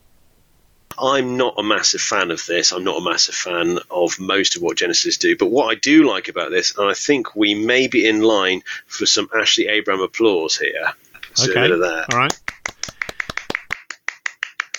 [0.98, 2.72] I'm not a massive fan of this.
[2.72, 5.36] I'm not a massive fan of most of what Genesis do.
[5.36, 8.62] But what I do like about this, and I think we may be in line
[8.88, 10.94] for some Ashley Abram applause here.
[11.34, 12.14] So a okay, bit of that.
[12.14, 12.40] all right.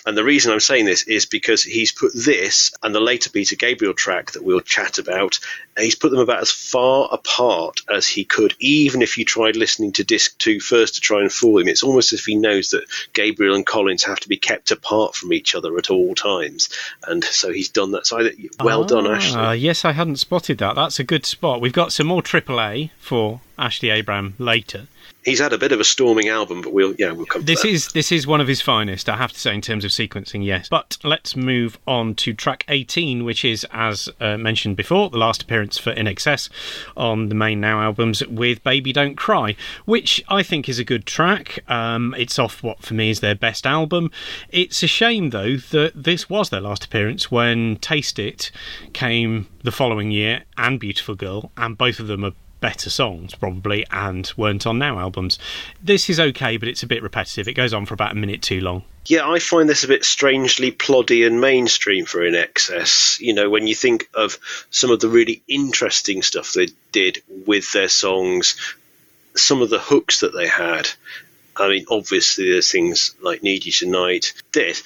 [0.06, 3.56] And the reason I'm saying this is because he's put this and the later Peter
[3.56, 5.40] Gabriel track that we'll chat about,
[5.76, 9.92] he's put them about as far apart as he could, even if you tried listening
[9.92, 11.66] to disc two first to try and fool him.
[11.66, 15.16] It's almost as if he knows that Gabriel and Collins have to be kept apart
[15.16, 16.68] from each other at all times.
[17.06, 18.06] And so he's done that.
[18.06, 18.30] So I,
[18.62, 19.40] well done, Ashley.
[19.40, 20.76] Ah, yes, I hadn't spotted that.
[20.76, 21.60] That's a good spot.
[21.60, 24.86] We've got some more AAA for Ashley Abram later.
[25.26, 27.42] He's had a bit of a storming album, but we'll yeah we'll come.
[27.42, 27.74] This to that.
[27.74, 30.44] is this is one of his finest, I have to say, in terms of sequencing.
[30.44, 35.18] Yes, but let's move on to track 18, which is, as uh, mentioned before, the
[35.18, 36.48] last appearance for INXS
[36.96, 41.06] on the main Now albums with "Baby Don't Cry," which I think is a good
[41.06, 41.58] track.
[41.68, 44.12] Um, it's off what for me is their best album.
[44.50, 48.52] It's a shame though that this was their last appearance when "Taste It"
[48.92, 53.84] came the following year, and "Beautiful Girl," and both of them are better songs probably
[53.90, 55.38] and weren't on now albums
[55.82, 58.42] this is okay but it's a bit repetitive it goes on for about a minute
[58.42, 63.20] too long Yeah, I find this a bit strangely ploddy and mainstream for INXS.
[63.20, 64.38] You know, when you think of
[64.70, 68.56] some of the really interesting stuff they did with their songs,
[69.36, 70.88] some of the hooks that they had.
[71.56, 74.34] I mean, obviously, there's things like Need You Tonight.
[74.52, 74.82] This,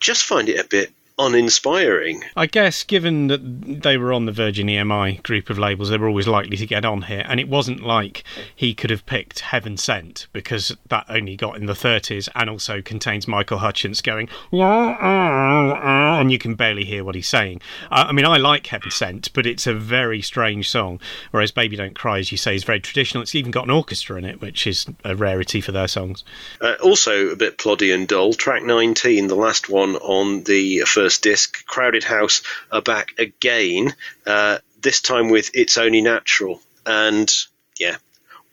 [0.00, 2.24] just find it a bit uninspiring.
[2.36, 6.08] I guess, given that they were on the Virgin EMI group of labels, they were
[6.08, 7.24] always likely to get on here.
[7.26, 11.66] And it wasn't like he could have picked Heaven Sent because that only got in
[11.66, 17.28] the 30s and also contains Michael Hutchence going, and you can barely hear what he's
[17.28, 17.60] saying.
[17.90, 21.00] I I mean, I like Heaven Sent, but it's a very strange song.
[21.30, 23.22] Whereas Baby Don't Cry, as you say, is very traditional.
[23.22, 26.24] It's even got an orchestra in it, which is a rarity for their songs.
[26.60, 28.32] Uh, also, a bit ploddy and dull.
[28.32, 33.94] Track 19, the last one on the first disc, Crowded House are back again,
[34.26, 36.60] uh, this time with It's Only Natural.
[36.86, 37.30] And
[37.78, 37.96] yeah,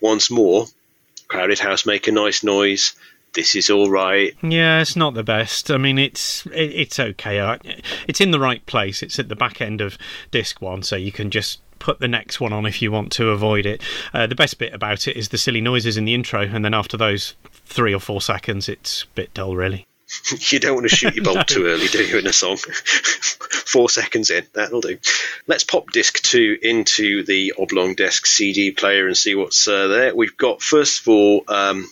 [0.02, 0.66] once more,
[1.28, 2.94] Crowded House make a nice noise.
[3.34, 4.36] This is all right.
[4.42, 5.70] Yeah, it's not the best.
[5.70, 7.60] I mean, it's it, it's okay.
[8.08, 9.04] It's in the right place.
[9.04, 9.98] It's at the back end of
[10.32, 13.30] disc one, so you can just put the next one on if you want to
[13.30, 13.82] avoid it.
[14.14, 16.74] Uh, the best bit about it is the silly noises in the intro, and then
[16.74, 19.86] after those three or four seconds, it's a bit dull, really.
[20.52, 22.58] you don't want to shoot your bolt too early, do you, in a song?
[22.58, 24.98] Four seconds in, that'll do.
[25.48, 30.16] Let's pop disc two into the oblong desk CD player and see what's uh, there.
[30.16, 31.90] We've got, first of all, um,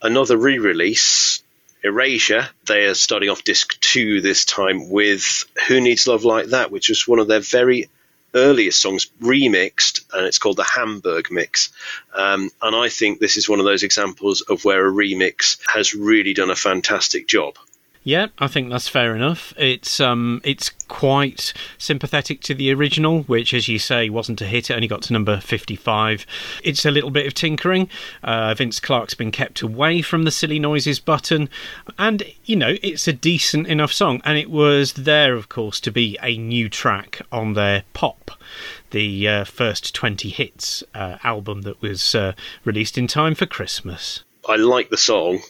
[0.00, 1.42] another re release.
[1.84, 6.70] Erasure, they are starting off disc two this time with Who Needs Love Like That,
[6.70, 7.88] which was one of their very
[8.34, 11.70] earliest songs remixed, and it's called the Hamburg Mix.
[12.14, 15.94] Um, and I think this is one of those examples of where a remix has
[15.94, 17.56] really done a fantastic job.
[18.04, 19.54] Yeah, I think that's fair enough.
[19.56, 24.70] It's um, it's quite sympathetic to the original, which, as you say, wasn't a hit.
[24.70, 26.26] It only got to number fifty-five.
[26.64, 27.88] It's a little bit of tinkering.
[28.24, 31.48] Uh, Vince Clarke's been kept away from the silly noises button,
[31.96, 34.20] and you know it's a decent enough song.
[34.24, 38.32] And it was there, of course, to be a new track on their pop.
[38.90, 42.32] The uh, first 20 hits uh, album that was uh,
[42.64, 44.24] released in time for Christmas.
[44.48, 45.40] I like the song.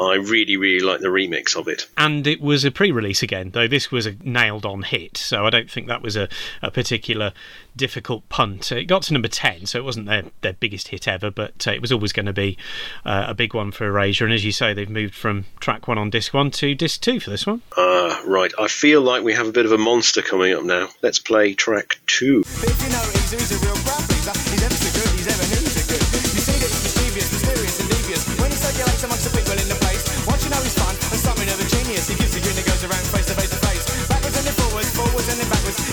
[0.00, 1.86] I really, really like the remix of it.
[1.96, 5.70] and it was a pre-release again though this was a nailed-on hit so i don't
[5.70, 6.28] think that was a,
[6.62, 7.32] a particular
[7.76, 11.30] difficult punt it got to number 10 so it wasn't their, their biggest hit ever
[11.30, 12.56] but uh, it was always going to be
[13.04, 15.96] uh, a big one for erasure and as you say they've moved from track 1
[15.98, 18.52] on disc 1 to disc 2 for this one Ah, right.
[18.58, 20.88] I feel like we have a bit of a monster coming up now.
[21.02, 22.44] Let's play track two.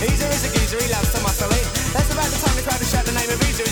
[0.02, 1.68] Easer is a geezer, he loves to muscle in.
[1.92, 3.68] That's about the time the crowd has shout the name of Easer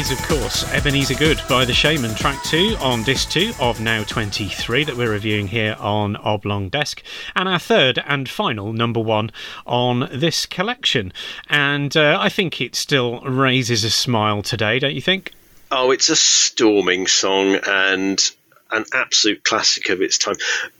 [0.00, 4.02] is, of course, Ebenezer Good by The Shamen, track two on disc two of Now
[4.02, 7.02] 23 that we're reviewing here on Oblong Desk,
[7.36, 9.30] and our third and final number one
[9.66, 11.12] on this collection.
[11.50, 15.32] And uh, I think it still raises a smile today, don't you think?
[15.70, 18.30] Oh, it's a storming song and
[18.70, 20.36] an absolute classic of its time.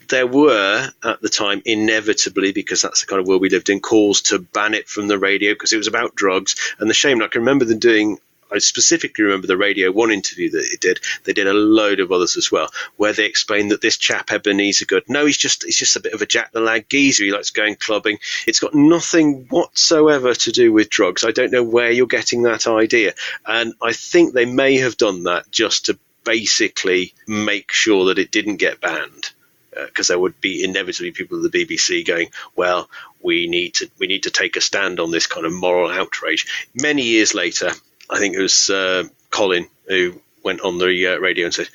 [0.08, 3.80] There were, at the time, inevitably, because that's the kind of world we lived in,
[3.80, 6.74] calls to ban it from the radio because it was about drugs.
[6.78, 8.18] And the shame, I can remember them doing.
[8.53, 11.01] I specifically remember the Radio 1 interview that it did.
[11.24, 14.86] They did a load of others as well, where they explained that this chap Ebenezer
[14.86, 17.24] Good, no, he's just he's just a bit of a Jack the Lad geezer.
[17.24, 18.18] He likes going clubbing.
[18.46, 21.24] It's got nothing whatsoever to do with drugs.
[21.24, 23.14] I don't know where you're getting that idea,
[23.46, 28.30] and I think they may have done that just to basically make sure that it
[28.30, 29.30] didn't get banned
[29.76, 32.88] uh, because there would be inevitably people at the BBC going, "Well,
[33.22, 36.68] we need to we need to take a stand on this kind of moral outrage."
[36.74, 37.72] Many years later,
[38.11, 41.68] I think it was uh, Colin who went on the uh, radio and said.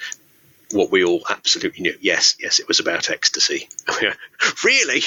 [0.71, 1.95] What we all absolutely knew.
[2.01, 3.69] Yes, yes, it was about ecstasy.
[4.63, 5.03] really?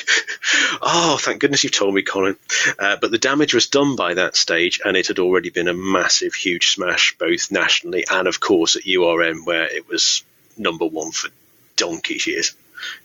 [0.81, 2.37] Oh, thank goodness you told me, Colin.
[2.79, 5.75] Uh, but the damage was done by that stage, and it had already been a
[5.75, 10.23] massive, huge smash, both nationally and, of course, at URN, where it was
[10.57, 11.29] number one for
[11.77, 12.55] donkey's years.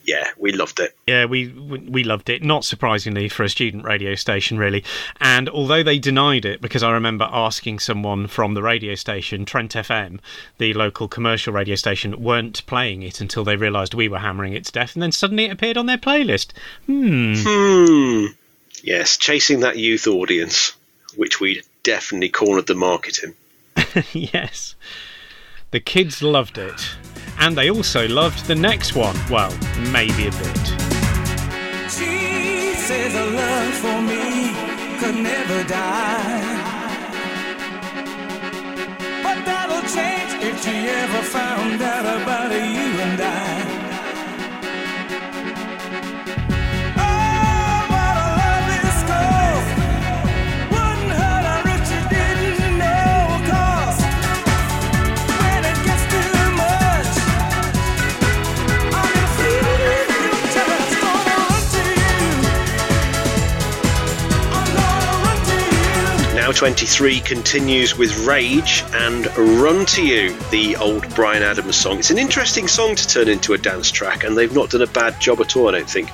[0.05, 0.95] Yeah, we loved it.
[1.07, 2.43] Yeah, we we loved it.
[2.43, 4.83] Not surprisingly for a student radio station, really.
[5.19, 9.73] And although they denied it, because I remember asking someone from the radio station, Trent
[9.73, 10.19] FM,
[10.57, 14.65] the local commercial radio station, weren't playing it until they realised we were hammering it
[14.65, 16.51] to death, and then suddenly it appeared on their playlist.
[16.85, 17.33] Hmm.
[17.37, 18.25] Hmm.
[18.83, 20.73] Yes, chasing that youth audience,
[21.15, 23.35] which we definitely cornered the market in.
[24.11, 24.75] yes.
[25.71, 26.95] The kids loved it.
[27.39, 29.15] And they also loved the next one.
[29.29, 29.53] Well,
[29.91, 30.83] maybe a bit.
[33.13, 34.53] Her love for me
[34.97, 36.41] could never die.
[39.21, 43.72] But that'll change if she ever found out about you and I.
[66.63, 71.99] 23 continues with Rage and Run to You, the old Bryan Adams song.
[71.99, 74.87] It's an interesting song to turn into a dance track, and they've not done a
[74.87, 76.09] bad job at all, I don't think.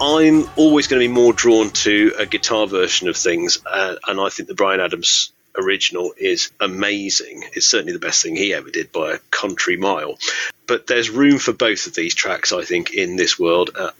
[0.00, 4.18] I'm always going to be more drawn to a guitar version of things, uh, and
[4.18, 7.44] I think the Bryan Adams original is amazing.
[7.52, 10.18] It's certainly the best thing he ever did by a country mile.
[10.66, 13.68] But there's room for both of these tracks, I think, in this world.
[13.76, 13.90] Uh,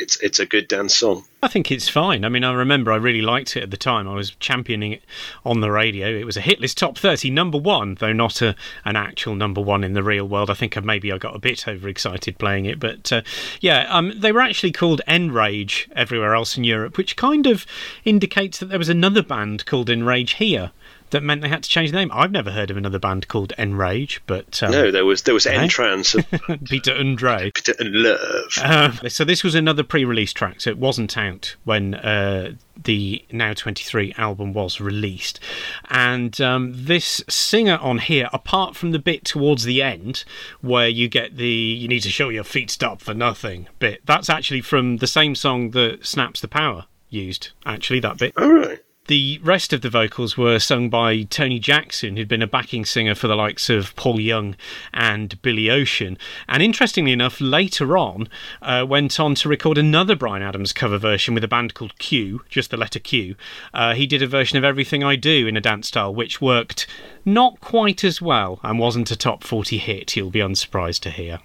[0.00, 1.24] it's it's a good dance song.
[1.42, 2.24] I think it's fine.
[2.24, 4.06] I mean, I remember I really liked it at the time.
[4.06, 5.02] I was championing it
[5.44, 6.08] on the radio.
[6.08, 9.60] It was a hit list top 30, number one, though not a, an actual number
[9.60, 10.50] one in the real world.
[10.50, 12.78] I think I, maybe I got a bit overexcited playing it.
[12.78, 13.22] But uh,
[13.60, 17.64] yeah, um, they were actually called Enrage everywhere else in Europe, which kind of
[18.04, 20.72] indicates that there was another band called Enrage here.
[21.10, 22.10] That meant they had to change the name.
[22.12, 25.46] I've never heard of another band called Enrage, but um, No, there was there was
[25.46, 25.52] Eh?
[25.52, 26.14] Entrance
[26.64, 27.50] Peter Andre.
[27.54, 28.58] Peter and Love.
[28.58, 32.52] Uh, so this was another pre-release track, so it wasn't out when uh,
[32.82, 35.40] the Now 23 album was released.
[35.88, 40.24] And um, this singer on here, apart from the bit towards the end
[40.60, 44.30] where you get the "you need to show your feet stop for nothing" bit, that's
[44.30, 47.50] actually from the same song that Snaps the Power used.
[47.66, 48.32] Actually, that bit.
[48.36, 48.80] All right.
[49.10, 53.16] The rest of the vocals were sung by Tony Jackson, who'd been a backing singer
[53.16, 54.54] for the likes of Paul Young
[54.94, 56.16] and Billy Ocean.
[56.46, 58.28] And interestingly enough, later on,
[58.62, 62.42] uh, went on to record another Bryan Adams cover version with a band called Q,
[62.48, 63.34] just the letter Q.
[63.74, 66.86] Uh, he did a version of Everything I Do in a dance style, which worked
[67.24, 71.40] not quite as well and wasn't a top 40 hit, you'll be unsurprised to hear.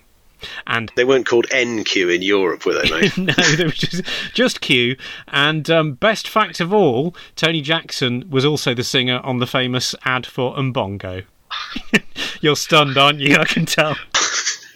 [0.67, 3.17] And They weren't called NQ in Europe, were they, mate?
[3.17, 4.95] no, they were just, just Q.
[5.27, 9.95] And um, best fact of all, Tony Jackson was also the singer on the famous
[10.03, 11.25] ad for Umbongo.
[12.41, 13.37] You're stunned, aren't you?
[13.37, 13.95] I can tell.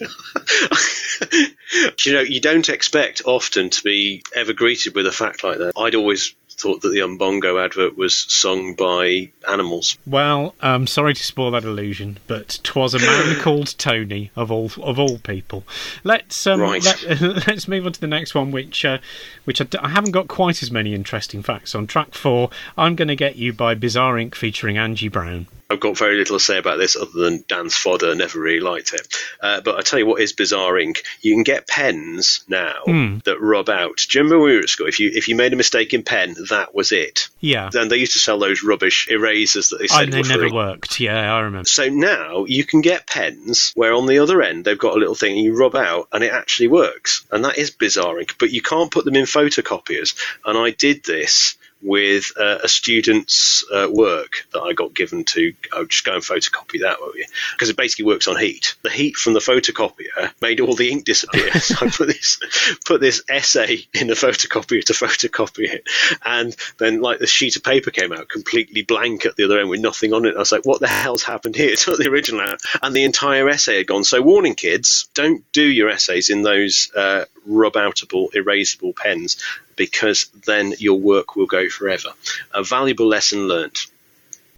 [2.04, 5.72] you know, you don't expect often to be ever greeted with a fact like that.
[5.76, 9.96] I'd always thought that the Umbongo advert was sung by animals.
[10.06, 14.70] Well, um, sorry to spoil that illusion, but 'twas a man called Tony of all
[14.82, 15.64] of all people.
[16.04, 16.84] Let's um, Right.
[16.84, 18.98] let, let's move on to the next one, which uh,
[19.44, 21.86] which I, d- I haven't got quite as many interesting facts on.
[21.86, 24.34] Track four, I'm going to get you by Bizarre Inc.
[24.34, 25.46] featuring Angie Brown.
[25.70, 28.14] I've got very little to say about this other than Dan's fodder.
[28.14, 29.06] Never really liked it.
[29.40, 31.04] Uh, but I tell you what is bizarre ink.
[31.20, 33.18] You can get pens now Hmm.
[33.24, 34.04] that rub out.
[34.08, 34.88] Do you remember when we were at school?
[34.88, 37.28] If you if you made a mistake in pen, that was it.
[37.40, 37.70] Yeah.
[37.72, 40.52] Then they used to sell those rubbish erasers that they said And they never free.
[40.52, 40.98] worked.
[41.00, 41.66] Yeah, I remember.
[41.68, 45.14] So now you can get pens where on the other end they've got a little
[45.14, 47.24] thing and you rub out and it actually works.
[47.30, 50.16] And that is bizarre ink, but you can't put them in photocopiers.
[50.44, 55.54] And I did this with uh, a student's uh, work that I got given to
[55.72, 57.24] oh, just go and photocopy that, won't you?
[57.52, 58.74] Because it basically works on heat.
[58.82, 61.52] The heat from the photocopier made all the ink disappear.
[61.60, 62.40] so I put this
[62.84, 65.88] put this essay in the photocopier to photocopy it,
[66.24, 69.70] and then like the sheet of paper came out completely blank at the other end
[69.70, 70.36] with nothing on it.
[70.36, 73.48] I was like, "What the hell's happened here?" Took the original out, and the entire
[73.48, 74.04] essay had gone.
[74.04, 79.42] So, warning, kids, don't do your essays in those uh, rub-outable, erasable pens
[79.80, 82.10] because then your work will go forever.
[82.52, 83.86] A valuable lesson learnt.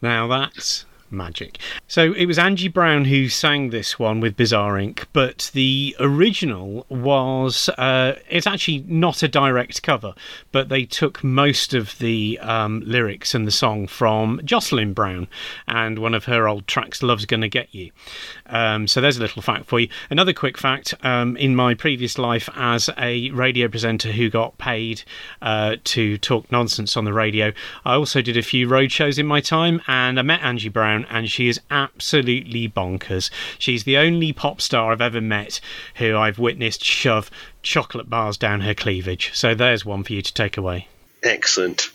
[0.01, 1.59] Now that's magic.
[1.87, 6.87] So it was Angie Brown who sang this one with Bizarre Inc., but the original
[6.89, 10.15] was uh, it's actually not a direct cover,
[10.51, 15.29] but they took most of the um, lyrics and the song from Jocelyn Brown
[15.69, 17.91] and one of her old tracks, "Love's Gonna Get You."
[18.47, 19.89] Um, so there's a little fact for you.
[20.11, 25.03] Another quick fact: um, in my previous life as a radio presenter who got paid
[25.41, 27.53] uh, to talk nonsense on the radio,
[27.85, 31.02] I also did a few road shows in my time, and I met Angie Brown,
[31.11, 33.31] and she is absolutely bonkers.
[33.59, 35.61] She's the only pop star I've ever met
[35.97, 37.31] who I've witnessed shove
[37.63, 39.31] chocolate bars down her cleavage.
[39.35, 40.89] So there's one for you to take away.
[41.23, 41.91] Excellent.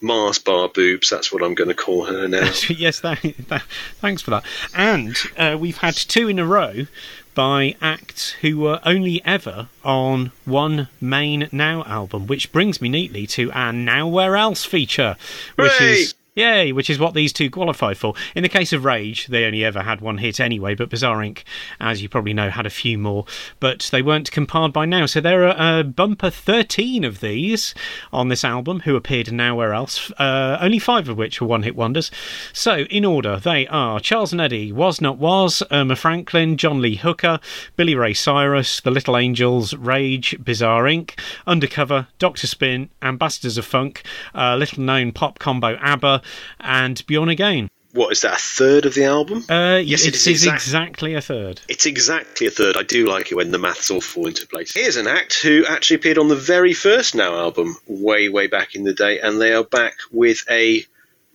[0.00, 2.52] Mars bar boobs, that's what I'm going to call her now.
[2.68, 3.62] yes, that, that,
[3.96, 4.44] thanks for that.
[4.74, 6.86] And uh, we've had two in a row
[7.34, 13.26] by acts who were only ever on one main Now album, which brings me neatly
[13.28, 15.16] to our Now Where Else feature,
[15.56, 15.92] which Hooray!
[15.92, 16.14] is.
[16.38, 18.14] Yay, which is what these two qualify for.
[18.36, 21.42] In the case of Rage, they only ever had one hit anyway, but Bizarre Inc.,
[21.80, 23.24] as you probably know, had a few more,
[23.58, 25.06] but they weren't compiled by now.
[25.06, 27.74] So there are a bumper 13 of these
[28.12, 31.74] on this album who appeared nowhere else, uh, only five of which were one hit
[31.74, 32.08] wonders.
[32.52, 36.94] So, in order, they are Charles and Eddie, Was Not Was, Erma Franklin, John Lee
[36.94, 37.40] Hooker,
[37.74, 41.18] Billy Ray Cyrus, The Little Angels, Rage, Bizarre Inc.,
[41.48, 42.46] Undercover, Dr.
[42.46, 44.04] Spin, Ambassadors of Funk,
[44.36, 46.22] uh, little known pop combo ABBA,
[46.60, 47.68] and Beyond Again.
[47.94, 49.44] What is that, a third of the album?
[49.48, 51.60] Uh, Yes, it it is is exact- exactly a third.
[51.68, 52.76] It's exactly a third.
[52.76, 54.74] I do like it when the maths all fall into place.
[54.74, 58.74] Here's an act who actually appeared on the very first Now album, way, way back
[58.74, 60.84] in the day, and they are back with a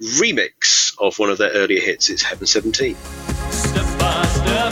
[0.01, 2.09] remix of one of their earlier hits.
[2.09, 2.95] It's Heaven 17.
[3.49, 4.71] Step by step,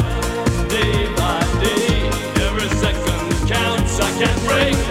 [0.70, 4.00] day by day, every second counts.
[4.00, 4.91] I can't break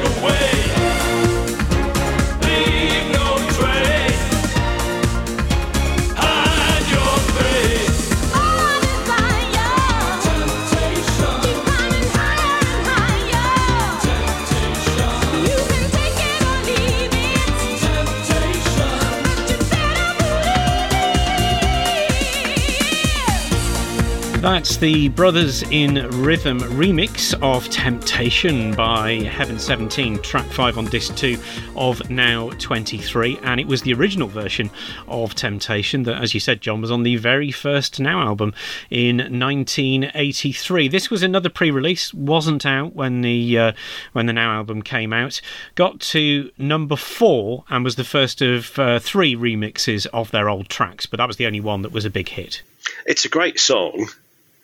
[24.41, 31.15] That's the Brothers in Rhythm remix of Temptation by Heaven 17, track 5 on disc
[31.17, 31.39] 2
[31.77, 33.39] of Now 23.
[33.43, 34.71] And it was the original version
[35.09, 38.55] of Temptation that, as you said, John, was on the very first Now album
[38.89, 40.89] in 1983.
[40.89, 43.73] This was another pre release, wasn't out when the, uh,
[44.15, 45.43] when the Now album came out.
[45.75, 50.71] Got to number 4 and was the first of uh, three remixes of their old
[50.71, 52.63] tracks, but that was the only one that was a big hit.
[53.07, 54.09] It's a great song,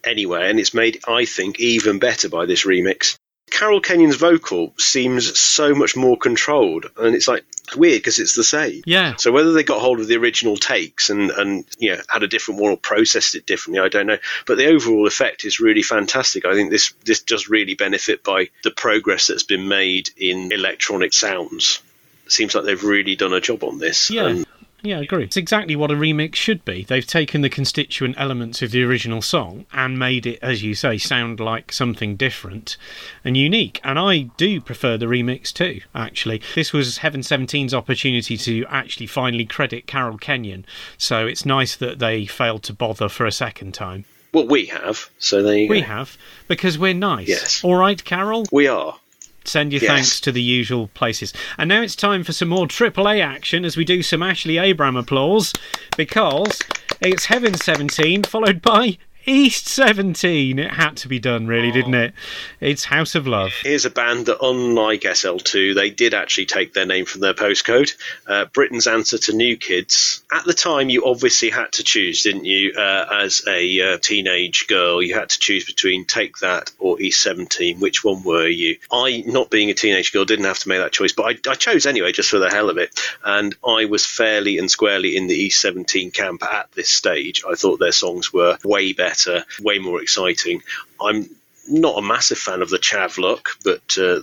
[0.06, 3.16] anyway, and it's made, I think, even better by this remix.
[3.50, 7.44] Carol Kenyon's vocal seems so much more controlled, and it's like
[7.76, 8.82] weird because it's the same.
[8.84, 9.16] Yeah.
[9.16, 12.28] So whether they got hold of the original takes and and you know had a
[12.28, 14.18] different one or processed it differently, I don't know.
[14.46, 16.44] But the overall effect is really fantastic.
[16.44, 21.12] I think this this does really benefit by the progress that's been made in electronic
[21.12, 21.80] sounds.
[22.26, 24.10] It seems like they've really done a job on this.
[24.10, 24.26] Yeah.
[24.26, 24.46] And
[24.82, 25.24] Yeah, I agree.
[25.24, 26.84] It's exactly what a remix should be.
[26.84, 30.96] They've taken the constituent elements of the original song and made it, as you say,
[30.98, 32.76] sound like something different
[33.24, 33.80] and unique.
[33.82, 36.40] And I do prefer the remix too, actually.
[36.54, 40.64] This was Heaven 17's opportunity to actually finally credit Carol Kenyon,
[40.98, 44.04] so it's nice that they failed to bother for a second time.
[44.32, 45.08] well, we have.
[45.18, 45.86] So there you We go.
[45.86, 47.26] have, because we're nice.
[47.28, 47.64] Yes.
[47.64, 48.44] All right, Carol?
[48.52, 48.98] We are.
[49.46, 49.90] Send your Yes.
[49.90, 51.32] thanks to the usual places.
[51.58, 54.96] And now it's time for some more AAA action as we do some Ashley Abram
[54.96, 55.52] applause
[55.96, 56.62] because
[57.00, 60.58] it's Heaven 17 followed by East 17.
[60.58, 62.14] It had to be done, really, didn't it?
[62.60, 63.52] It's House of Love.
[63.62, 67.94] Here's a band that, unlike SL2, they did actually take their name from their postcode.
[68.26, 70.22] Uh, Britain's answer to New Kids.
[70.32, 72.72] At the time, you obviously had to choose, didn't you?
[72.76, 77.20] Uh, as a uh, teenage girl, you had to choose between Take That or East
[77.22, 77.80] 17.
[77.80, 78.78] Which one were you?
[78.92, 81.54] I, not being a teenage girl, didn't have to make that choice, but I, I
[81.54, 82.96] chose anyway, just for the hell of it.
[83.24, 87.42] And I was fairly and squarely in the East 17 camp at this stage.
[87.48, 89.15] I thought their songs were way better,
[89.62, 90.62] way more exciting.
[91.00, 91.28] I'm
[91.68, 94.20] not a massive fan of the Chav look, but uh,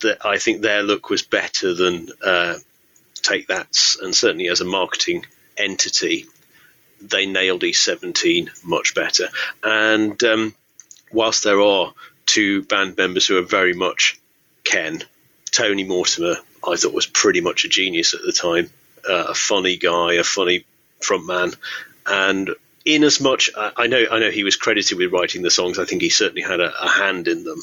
[0.00, 2.54] the, I think their look was better than uh,
[3.22, 5.24] Take That's, and certainly as a marketing
[5.56, 6.26] entity,
[7.00, 9.28] they nailed E17 much better.
[9.62, 10.54] And um,
[11.12, 11.92] whilst there are
[12.26, 14.18] two band members who are very much
[14.64, 15.02] Ken,
[15.50, 18.70] Tony Mortimer, I thought was pretty much a genius at the time,
[19.08, 20.64] uh, a funny guy, a funny
[21.00, 21.56] frontman,
[22.06, 22.50] and
[22.84, 25.78] in as much I I know I know he was credited with writing the songs.
[25.78, 27.60] I think he certainly had a, a hand in them.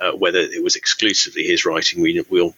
[0.00, 2.54] Uh, whether it was exclusively his writing, we will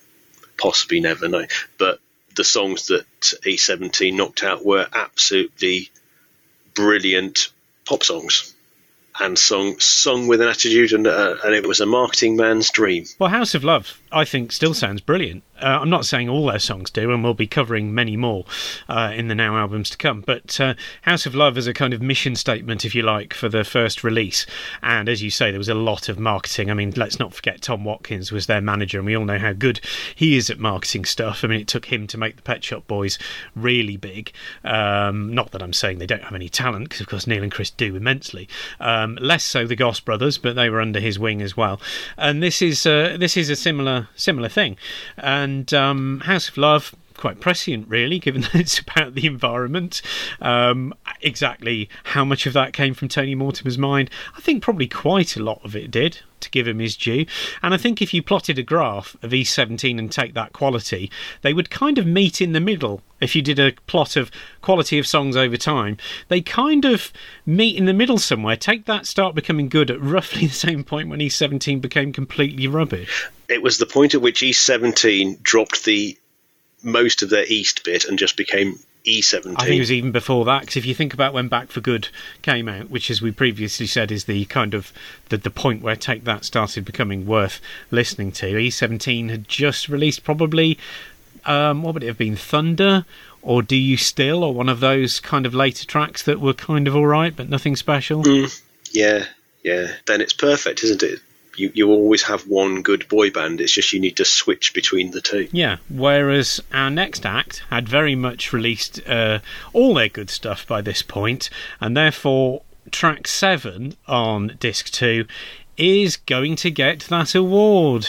[0.59, 1.47] possibly never know.
[1.79, 1.99] But
[2.37, 5.91] the songs that E17 knocked out were absolutely
[6.75, 7.51] brilliant
[7.87, 8.55] pop songs
[9.19, 13.05] and sung sung with an attitude, and, uh, and it was a marketing man's dream.
[13.19, 15.43] Well, House of Love, I think, still sounds brilliant.
[15.61, 18.45] Uh, I'm not saying all their songs do, and we'll be covering many more
[18.89, 20.23] uh, in the now albums to come.
[20.23, 23.49] But uh, House of Love is a kind of mission statement, if you like, for
[23.49, 24.47] the first release.
[24.83, 26.71] And as you say, there was a lot of marketing.
[26.71, 29.53] I mean, let's not forget Tom Watkins was their manager, and we all know how
[29.53, 29.81] good
[30.15, 31.45] he is at marketing stuff.
[31.45, 33.19] I mean, it took him to make the Pet Shop Boys
[33.55, 34.33] really big.
[34.65, 37.53] Um, not that I'm saying they don't have any talent, because of course Neil and
[37.53, 38.49] Chris do immensely.
[38.79, 41.81] Um, less so the Goss brothers, but they were under his wing as well.
[42.17, 44.77] And this is uh, this is a similar similar thing.
[45.17, 46.95] And um, House of Love.
[47.21, 50.01] Quite prescient, really, given that it's about the environment.
[50.41, 55.37] Um, exactly how much of that came from Tony Mortimer's mind, I think probably quite
[55.37, 57.27] a lot of it did, to give him his due.
[57.63, 61.11] And I think if you plotted a graph of E17 and take that quality,
[61.43, 63.03] they would kind of meet in the middle.
[63.21, 64.31] If you did a plot of
[64.63, 65.99] quality of songs over time,
[66.29, 67.13] they kind of
[67.45, 68.57] meet in the middle somewhere.
[68.57, 73.29] Take that, start becoming good at roughly the same point when E17 became completely rubbish.
[73.47, 76.17] It was the point at which E17 dropped the
[76.83, 79.55] most of their East bit and just became E E17.
[79.57, 81.81] I think it was even before that, because if you think about when Back for
[81.81, 82.09] Good
[82.43, 84.93] came out, which, as we previously said, is the kind of
[85.31, 87.61] the, the point where Take That started becoming worth
[87.91, 88.47] listening to.
[88.47, 90.79] E17 had just released probably,
[91.47, 93.07] um, what would it have been, Thunder
[93.43, 96.87] or Do You Still, or one of those kind of later tracks that were kind
[96.87, 98.23] of all right, but nothing special.
[98.93, 99.25] Yeah,
[99.63, 99.93] yeah.
[100.07, 101.21] Then it's perfect, isn't it?
[101.57, 103.61] You, you always have one good boy band.
[103.61, 105.49] It's just you need to switch between the two.
[105.53, 109.41] Yeah, whereas our next act had very much released uh,
[109.73, 115.27] all their good stuff by this point, and therefore track seven on disc two
[115.77, 118.07] is going to get that award.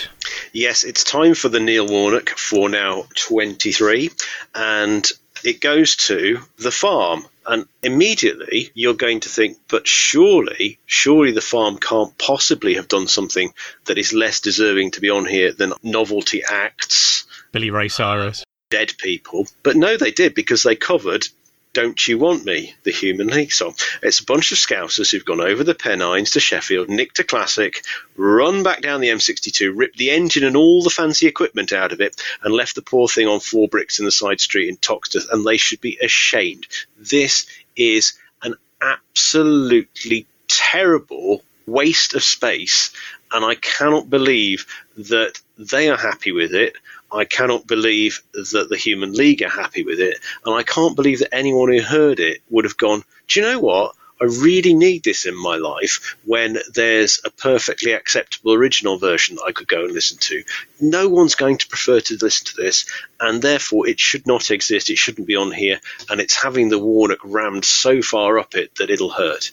[0.52, 4.10] Yes, it's time for the Neil Warnock for now 23,
[4.54, 5.10] and
[5.44, 7.26] it goes to The Farm.
[7.46, 13.08] And immediately you're going to think, but surely, surely the farm can't possibly have done
[13.08, 13.54] something
[13.86, 18.44] that is less deserving to be on here than novelty acts, Billy Ray Cyrus.
[18.70, 19.48] dead people.
[19.64, 21.28] But no, they did because they covered
[21.74, 23.76] Don't You Want Me, the Human League song.
[24.04, 27.86] It's a bunch of scousers who've gone over the Pennines to Sheffield, nicked a classic,
[28.18, 32.02] run back down the M62, ripped the engine and all the fancy equipment out of
[32.02, 35.30] it, and left the poor thing on four bricks in the side street in Toxteth,
[35.32, 36.68] and they should be ashamed.
[36.98, 37.46] This
[37.78, 42.92] is an absolutely terrible waste of space,
[43.32, 44.66] and I cannot believe
[44.98, 46.76] that they are happy with it.
[47.14, 51.20] I cannot believe that the Human League are happy with it, and I can't believe
[51.20, 53.96] that anyone who heard it would have gone, Do you know what?
[54.22, 59.46] I really need this in my life when there's a perfectly acceptable original version that
[59.48, 60.44] I could go and listen to.
[60.80, 62.86] No one's going to prefer to listen to this,
[63.20, 64.92] and therefore it should not exist.
[64.92, 68.76] It shouldn't be on here, and it's having the Warnock rammed so far up it
[68.76, 69.52] that it'll hurt.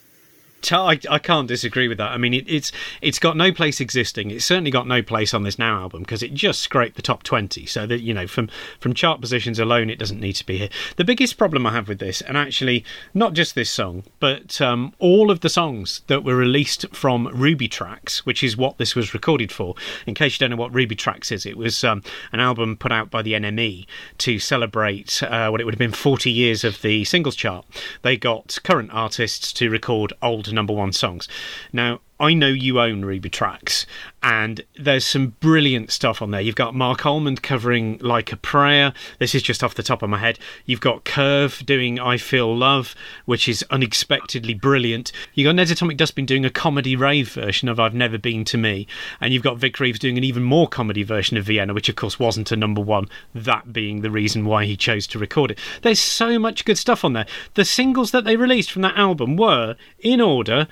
[0.70, 2.12] I, I can't disagree with that.
[2.12, 4.30] I mean, it, it's it's got no place existing.
[4.30, 7.22] It's certainly got no place on this now album because it just scraped the top
[7.22, 7.66] twenty.
[7.66, 8.48] So that you know, from
[8.80, 10.68] from chart positions alone, it doesn't need to be here.
[10.96, 12.84] The biggest problem I have with this, and actually
[13.14, 17.68] not just this song, but um, all of the songs that were released from Ruby
[17.68, 19.74] Tracks, which is what this was recorded for.
[20.06, 22.02] In case you don't know what Ruby Tracks is, it was um,
[22.32, 23.86] an album put out by the NME
[24.18, 27.64] to celebrate uh, what it would have been forty years of the singles chart.
[28.02, 31.28] They got current artists to record old number one songs.
[31.72, 33.86] Now, I know you own Ruby Tracks,
[34.24, 36.40] and there's some brilliant stuff on there.
[36.40, 38.92] You've got Marc Almond covering Like a Prayer.
[39.20, 40.40] This is just off the top of my head.
[40.66, 45.12] You've got Curve doing I Feel Love, which is unexpectedly brilliant.
[45.34, 48.58] You've got Ned's Atomic Dustbin doing a comedy rave version of I've Never Been to
[48.58, 48.88] Me.
[49.20, 51.94] And you've got Vic Reeves doing an even more comedy version of Vienna, which of
[51.94, 55.58] course wasn't a number one, that being the reason why he chose to record it.
[55.82, 57.26] There's so much good stuff on there.
[57.54, 60.66] The singles that they released from that album were, in order,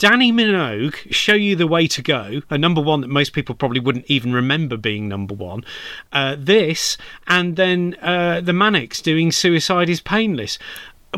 [0.00, 3.80] Dannii Minogue, Show You the Way to Go, a number one that most people probably
[3.80, 5.62] wouldn't even remember being number one.
[6.10, 6.96] Uh, this,
[7.26, 10.58] and then uh, the Manics doing Suicide is Painless,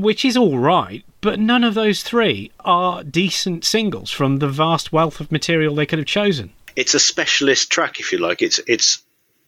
[0.00, 4.92] which is all right, but none of those three are decent singles from the vast
[4.92, 6.52] wealth of material they could have chosen.
[6.74, 8.42] It's a specialist track, if you like.
[8.42, 9.00] It's it's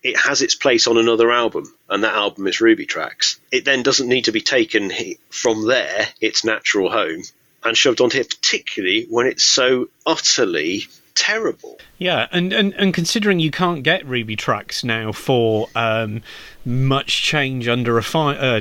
[0.04, 3.40] it has its place on another album, and that album is Ruby Tracks.
[3.50, 4.92] It then doesn't need to be taken
[5.30, 7.24] from there, its natural home,
[7.64, 10.82] and shoved onto here, particularly when it's so utterly
[11.14, 11.78] terrible.
[11.98, 16.22] Yeah, and, and, and considering you can't get Ruby tracks now for um,
[16.64, 18.60] much change under a fi- uh,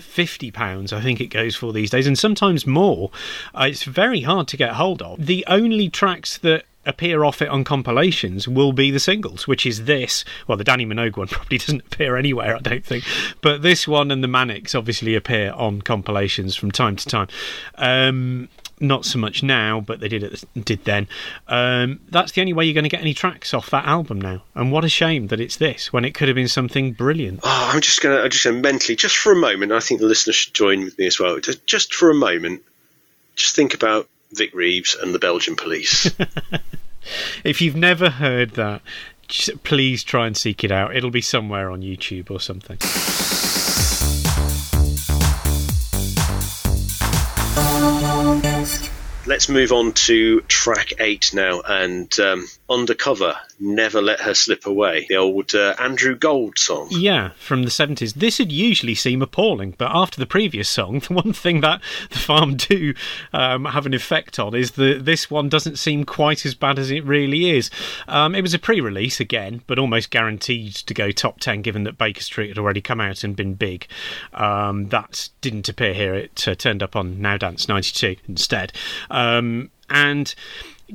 [0.00, 3.10] fifty pounds, I think it goes for these days, and sometimes more,
[3.54, 5.24] uh, it's very hard to get hold of.
[5.24, 9.84] The only tracks that appear off it on compilations will be the singles, which is
[9.84, 10.24] this.
[10.46, 13.04] Well, the Dannii Minogue one probably doesn't appear anywhere, I don't think,
[13.40, 17.28] but this one and the Manics obviously appear on compilations from time to time.
[17.76, 18.48] Um,
[18.82, 21.06] not so much now, but they did did then.
[21.46, 24.42] Um, that's the only way you're going to get any tracks off that album now.
[24.54, 27.40] And what a shame that it's this when it could have been something brilliant.
[27.44, 29.72] Oh, I'm just gonna, I'm just gonna mentally, just for a moment.
[29.72, 31.38] I think the listeners should join with me as well.
[31.38, 32.62] Just for a moment,
[33.36, 36.10] just think about Vic Reeves and the Belgian police.
[37.44, 38.82] If you've never heard that,
[39.64, 40.94] please try and seek it out.
[40.94, 42.78] It'll be somewhere on YouTube or something.
[49.24, 55.06] Let's move on to track eight now, and um, Undercover, Never Let Her Slip Away,
[55.08, 56.88] the old uh, Andrew Gold song.
[56.90, 58.14] Yeah, from the 70s.
[58.14, 62.18] This would usually seem appalling, but after the previous song, the one thing that the
[62.18, 62.94] farm do
[63.32, 66.90] um, have an effect on is that this one doesn't seem quite as bad as
[66.90, 67.70] it really is.
[68.08, 71.84] Um, it was a pre release again, but almost guaranteed to go top 10 given
[71.84, 73.86] that Baker Street had already come out and been big.
[74.34, 78.72] Um, that didn't appear here, it uh, turned up on Now Dance 92 instead.
[79.12, 80.34] Um, and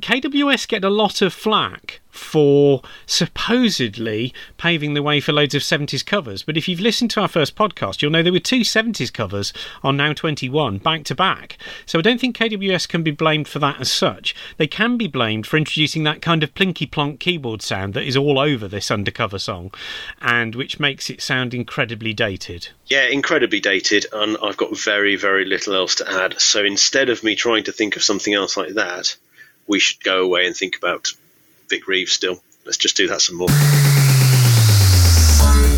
[0.00, 6.04] KWS get a lot of flack for supposedly paving the way for loads of 70s
[6.04, 6.42] covers.
[6.42, 9.52] But if you've listened to our first podcast, you'll know there were two 70s covers
[9.82, 11.58] on Now 21 back to back.
[11.86, 14.34] So I don't think KWS can be blamed for that as such.
[14.56, 18.16] They can be blamed for introducing that kind of plinky plonk keyboard sound that is
[18.16, 19.72] all over this undercover song
[20.20, 22.68] and which makes it sound incredibly dated.
[22.86, 26.40] Yeah, incredibly dated, and I've got very, very little else to add.
[26.40, 29.14] So instead of me trying to think of something else like that,
[29.68, 31.12] we should go away and think about
[31.68, 32.42] Vic Reeves still.
[32.64, 33.48] Let's just do that some more.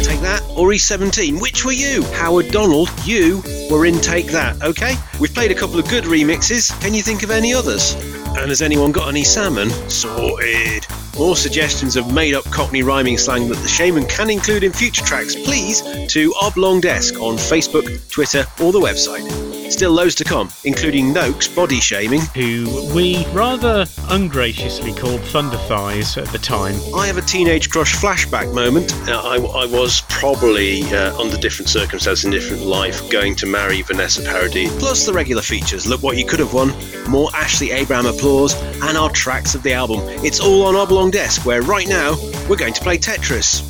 [0.03, 1.41] Take that, or E17.
[1.41, 2.03] Which were you?
[2.15, 4.95] Howard Donald, you were in Take That, okay?
[5.21, 6.79] We've played a couple of good remixes.
[6.81, 7.95] Can you think of any others?
[8.39, 9.71] And has anyone got any salmon?
[9.89, 10.87] Sorted.
[11.19, 15.05] More suggestions of made up Cockney rhyming slang that the Shamen can include in future
[15.05, 19.50] tracks, please to Oblong Desk on Facebook, Twitter, or the website.
[19.71, 22.21] Still loads to come, including Noakes body shaming.
[22.35, 26.75] Who we rather ungraciously called Thunder Thighs at the time.
[26.95, 28.93] I have a teenage crush flashback moment.
[29.09, 33.81] Uh, I, I was probably, uh, under different circumstances in different life, going to marry
[33.83, 34.77] Vanessa Paradis.
[34.79, 35.87] Plus the regular features.
[35.87, 36.75] Look what you could have won.
[37.09, 40.01] More Ashley Abraham applause and our tracks of the album.
[40.25, 42.17] It's all on Oblong Desk, where right now
[42.49, 43.63] we're going to play Tetris.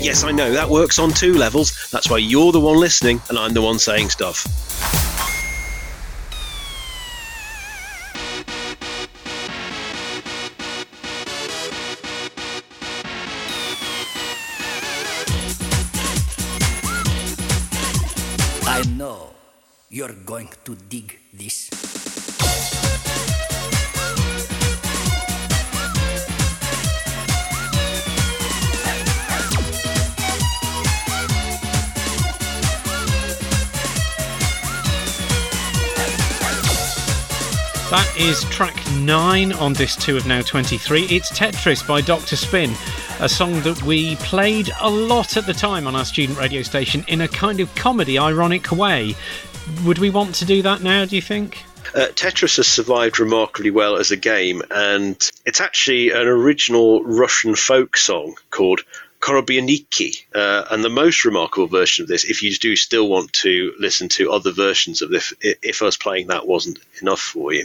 [0.00, 1.90] Yes, I know that works on two levels.
[1.90, 4.46] That's why you're the one listening and I'm the one saying stuff.
[20.64, 21.68] To dig this.
[37.90, 41.04] That is track 9 on this 2 of Now 23.
[41.04, 42.36] It's Tetris by Dr.
[42.36, 42.74] Spin,
[43.20, 47.04] a song that we played a lot at the time on our student radio station
[47.08, 49.16] in a kind of comedy, ironic way.
[49.84, 51.64] Would we want to do that now, do you think?
[51.94, 57.56] Uh, Tetris has survived remarkably well as a game, and it's actually an original Russian
[57.56, 58.84] folk song called
[59.20, 60.24] Korobeiniki.
[60.34, 64.08] Uh, and the most remarkable version of this, if you do still want to listen
[64.10, 67.64] to other versions of this, i- if us playing that wasn't enough for you,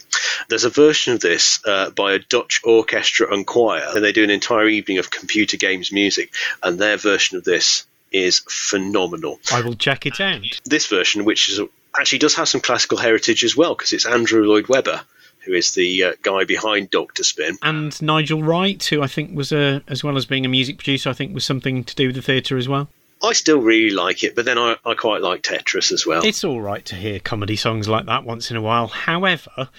[0.50, 4.24] there's a version of this uh, by a Dutch orchestra and choir, and they do
[4.24, 9.62] an entire evening of computer games music, and their version of this is phenomenal I
[9.62, 10.42] will check it out.
[10.66, 11.60] this version, which is
[12.00, 15.02] actually does have some classical heritage as well, because it's Andrew Lloyd Webber
[15.46, 17.58] who is the uh, guy behind Doctor Spin.
[17.62, 21.10] And Nigel Wright, who I think was a, as well as being a music producer,
[21.10, 22.90] I think was something to do with the theatre as well.
[23.24, 26.26] I still really like it, but then I, I quite like Tetris as well.
[26.26, 28.88] It's all right to hear comedy songs like that once in a while.
[28.88, 29.70] However,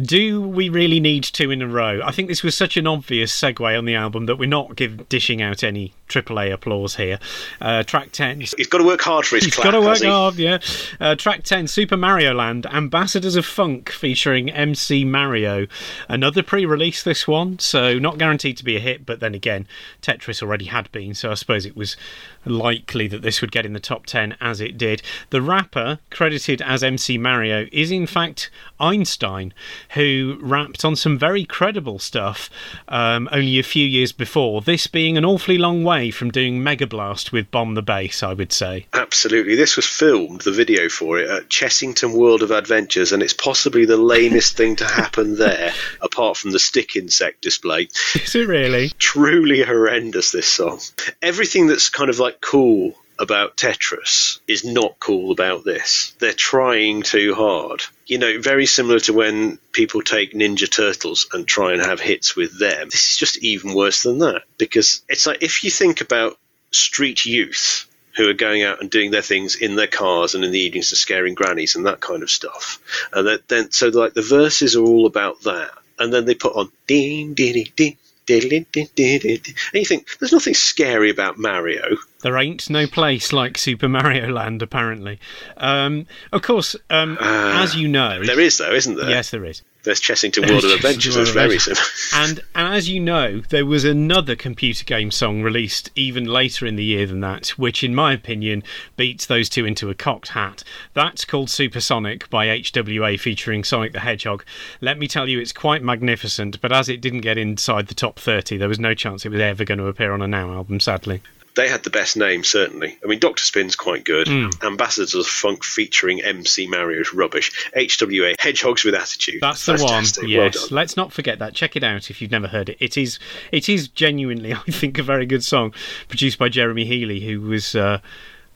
[0.00, 2.00] do we really need two in a row?
[2.04, 5.08] I think this was such an obvious segue on the album that we're not give,
[5.08, 7.18] dishing out any AAA applause here.
[7.60, 8.40] Uh, track 10.
[8.40, 10.58] He's got to work hard for his He's clap, got to work hard, yeah.
[11.00, 15.66] Uh, track 10, Super Mario Land, Ambassadors of Funk, featuring MC Mario.
[16.08, 19.66] Another pre release, this one, so not guaranteed to be a hit, but then again,
[20.02, 21.96] Tetris already had been, so I suppose it was
[22.44, 25.02] likely that this would get in the top 10 as it did.
[25.30, 28.50] The rapper, credited as MC Mario, is in fact
[28.80, 29.52] Einstein,
[29.90, 32.50] who rapped on some very credible stuff
[32.88, 36.86] um, only a few years before, this being an awfully long way from doing Mega
[36.86, 38.86] Blast with Bomb the Bass, I would say.
[38.92, 39.54] Absolutely.
[39.54, 43.84] This was filmed, the video for it, at Chessington World of Adventures, and it's possibly
[43.84, 47.88] the lamest thing to happen there, apart from the stick insect display.
[48.14, 48.90] Is it really?
[48.98, 50.80] Truly horrendous, this song.
[51.22, 56.14] Everything that's kind of like cool about Tetris is not cool about this.
[56.18, 57.82] They're trying too hard.
[58.10, 62.34] You know, very similar to when people take Ninja Turtles and try and have hits
[62.34, 62.88] with them.
[62.90, 66.36] This is just even worse than that because it's like if you think about
[66.72, 67.86] street youth
[68.16, 70.90] who are going out and doing their things in their cars and in the evenings
[70.90, 72.82] and scaring grannies and that kind of stuff.
[73.12, 75.70] And that, then so like the verses are all about that.
[75.96, 77.96] And then they put on ding ding ding ding
[78.30, 81.96] And you think there's nothing scary about Mario.
[82.22, 85.18] There ain't no place like Super Mario Land, apparently.
[85.56, 89.08] Um, of course, um, as you know, There is though, isn't there?
[89.10, 89.62] yes, there is.
[89.82, 91.14] There's Chessington World of Adventures.
[91.14, 91.82] That's very similar.
[92.12, 96.76] And, and as you know, there was another computer game song released even later in
[96.76, 98.62] the year than that, which, in my opinion,
[98.96, 100.64] beats those two into a cocked hat.
[100.92, 104.44] That's called Supersonic by HWA featuring Sonic the Hedgehog.
[104.80, 108.18] Let me tell you, it's quite magnificent, but as it didn't get inside the top
[108.18, 110.80] 30, there was no chance it was ever going to appear on a Now album,
[110.80, 111.22] sadly.
[111.56, 112.96] They had the best name, certainly.
[113.02, 114.28] I mean, Doctor Spin's quite good.
[114.28, 114.48] Hmm.
[114.62, 117.50] Ambassadors of Funk featuring MC Mario's rubbish.
[117.76, 119.40] HWA Hedgehogs with Attitude.
[119.40, 120.22] That's the Fantastic.
[120.22, 120.30] one.
[120.30, 120.76] Yes, done.
[120.76, 121.54] let's not forget that.
[121.54, 122.76] Check it out if you've never heard it.
[122.80, 123.18] It is
[123.52, 125.74] it is genuinely, I think, a very good song,
[126.08, 128.00] produced by Jeremy Healy, who was uh,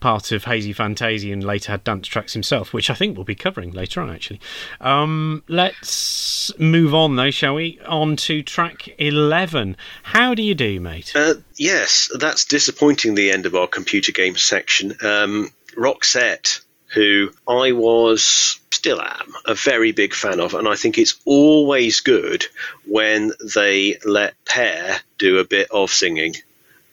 [0.04, 3.34] part of Haysi Fantayzee and later had dance tracks himself, which I think we'll be
[3.34, 4.10] covering later on.
[4.10, 4.38] Actually,
[4.82, 7.80] um, let's move on though, shall we?
[7.86, 9.78] On to track eleven.
[10.02, 11.12] How do you do, mate?
[11.16, 13.14] Uh, yes, that's disappointing.
[13.14, 14.94] The end of our computer game section.
[15.02, 20.98] Um, Roxette, who I was still am a very big fan of, and I think
[20.98, 22.44] it's always good
[22.84, 26.34] when they let Per do a bit of singing.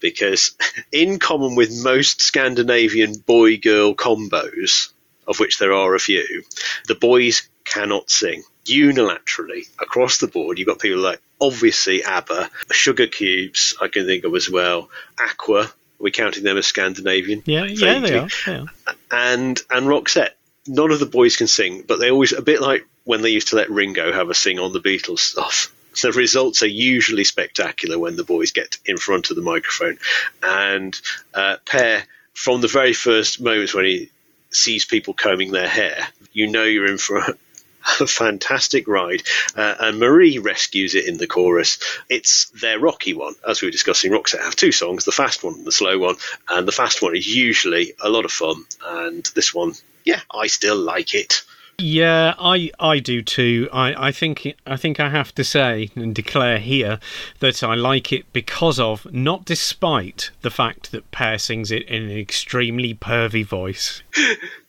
[0.01, 0.51] Because,
[0.91, 4.91] in common with most Scandinavian boy girl combos,
[5.27, 6.43] of which there are a few,
[6.87, 8.43] the boys cannot sing.
[8.65, 14.23] Unilaterally, across the board, you've got people like obviously ABBA, Sugar Cubes, I can think
[14.23, 14.89] of as well,
[15.19, 17.43] Aqua, We're counting them as Scandinavian?
[17.45, 18.27] Yeah, yeah, they are.
[18.45, 18.67] They are.
[19.11, 20.31] and and Roxette.
[20.67, 23.47] None of the boys can sing, but they always a bit like when they used
[23.49, 25.73] to let Ringo have a sing on the Beatles stuff.
[26.01, 29.97] The results are usually spectacular when the boys get in front of the microphone,
[30.41, 30.99] and
[31.33, 34.09] uh, Per from the very first moments when he
[34.51, 37.37] sees people combing their hair, you know you're in for a,
[37.99, 39.23] a fantastic ride.
[39.55, 41.79] Uh, and Marie rescues it in the chorus.
[42.09, 44.11] It's their rocky one, as we were discussing.
[44.11, 46.15] Roxette have two songs, the fast one and the slow one,
[46.49, 49.73] and the fast one is usually a lot of fun, and this one,
[50.05, 51.43] yeah, I still like it.
[51.81, 53.67] Yeah, I I do too.
[53.73, 56.99] I, I think I think I have to say and declare here
[57.39, 62.03] that I like it because of, not despite the fact that Per sings it in
[62.03, 64.03] an extremely pervy voice.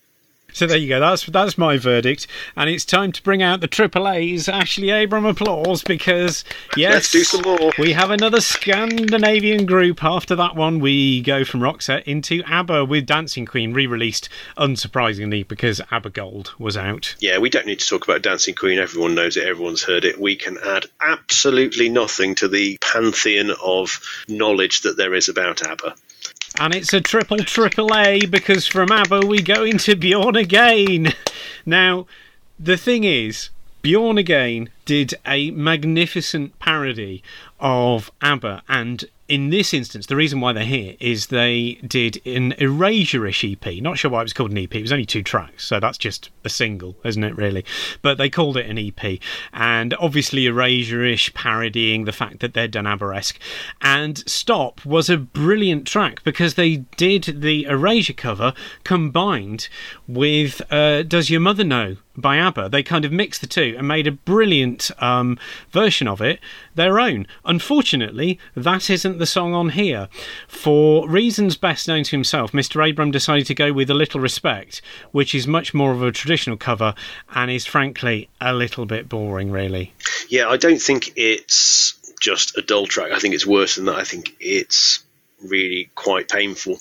[0.53, 1.01] So there you go.
[1.01, 2.27] That's that's my verdict,
[2.57, 4.49] and it's time to bring out the triple A's.
[4.49, 6.45] Ashley Abram applause because
[6.77, 7.73] yes, Let's do some more.
[7.79, 10.05] We have another Scandinavian group.
[10.05, 14.29] After that one, we go from Roxette into ABBA with Dancing Queen, re-released
[14.59, 17.15] unsurprisingly because ABBA Gold was out.
[17.21, 18.79] Yeah, we don't need to talk about Dancing Queen.
[18.79, 19.45] Everyone knows it.
[19.45, 20.21] Everyone's heard it.
[20.21, 25.95] We can add absolutely nothing to the pantheon of knowledge that there is about ABBA.
[26.61, 31.15] And it's a triple triple A because from ABBA we go into Bjorn Again.
[31.65, 32.07] Now,
[32.59, 33.51] the thing is,
[33.81, 37.23] Bjorn Again did a magnificent parody
[37.59, 42.53] of ABBA and in this instance, the reason why they're here is they did an
[42.59, 43.83] Erasure-ish EP.
[43.83, 44.75] Not sure why it was called an EP.
[44.75, 47.35] It was only two tracks, so that's just a single, isn't it?
[47.35, 47.65] Really,
[48.03, 49.19] but they called it an EP,
[49.55, 53.39] and obviously Erasure-ish parodying the fact that they're done ABBA-esque.
[53.81, 58.53] And "Stop" was a brilliant track because they did the Erasure cover
[58.85, 59.71] combined
[60.07, 62.69] with uh, "Does Your Mother Know." By ABBA.
[62.69, 65.39] They kind of mixed the two and made a brilliant um,
[65.71, 66.41] version of it
[66.75, 67.27] their own.
[67.45, 70.09] Unfortunately, that isn't the song on here.
[70.49, 72.89] For reasons best known to himself, Mr.
[72.89, 74.83] Abram decided to go with A Little Respect,
[75.13, 76.95] which is much more of a traditional cover
[77.35, 79.93] and is frankly a little bit boring, really.
[80.29, 83.13] Yeah, I don't think it's just a dull track.
[83.13, 83.97] I think it's worse than that.
[83.97, 85.01] I think it's
[85.43, 86.79] really quite painful.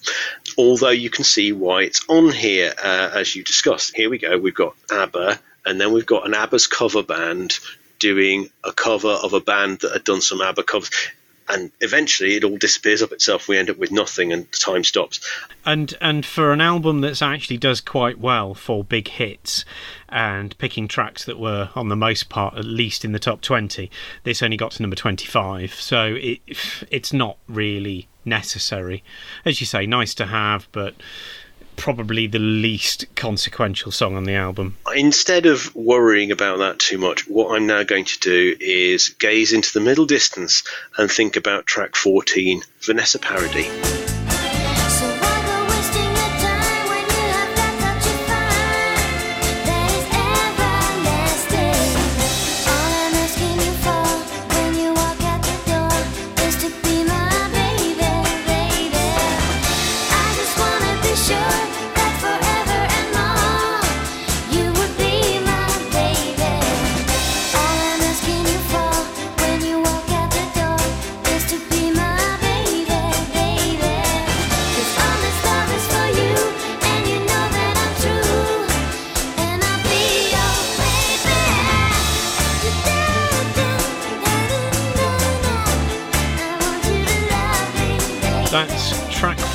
[0.57, 3.95] Although you can see why it's on here, uh, as you discussed.
[3.95, 4.37] Here we go.
[4.37, 7.53] We've got ABBA, and then we've got an ABBA's cover band
[7.99, 10.91] doing a cover of a band that had done some ABBA covers.
[11.49, 13.47] And eventually, it all disappears up itself.
[13.47, 15.19] We end up with nothing, and time stops.
[15.65, 19.65] And and for an album that's actually does quite well for big hits
[20.07, 23.89] and picking tracks that were on the most part at least in the top 20
[24.23, 26.39] this only got to number 25 so it
[26.89, 29.03] it's not really necessary
[29.45, 30.95] as you say nice to have but
[31.77, 37.27] probably the least consequential song on the album Instead of worrying about that too much,
[37.27, 40.63] what I'm now going to do is gaze into the middle distance
[40.97, 44.00] and think about track 14, Vanessa Paradis.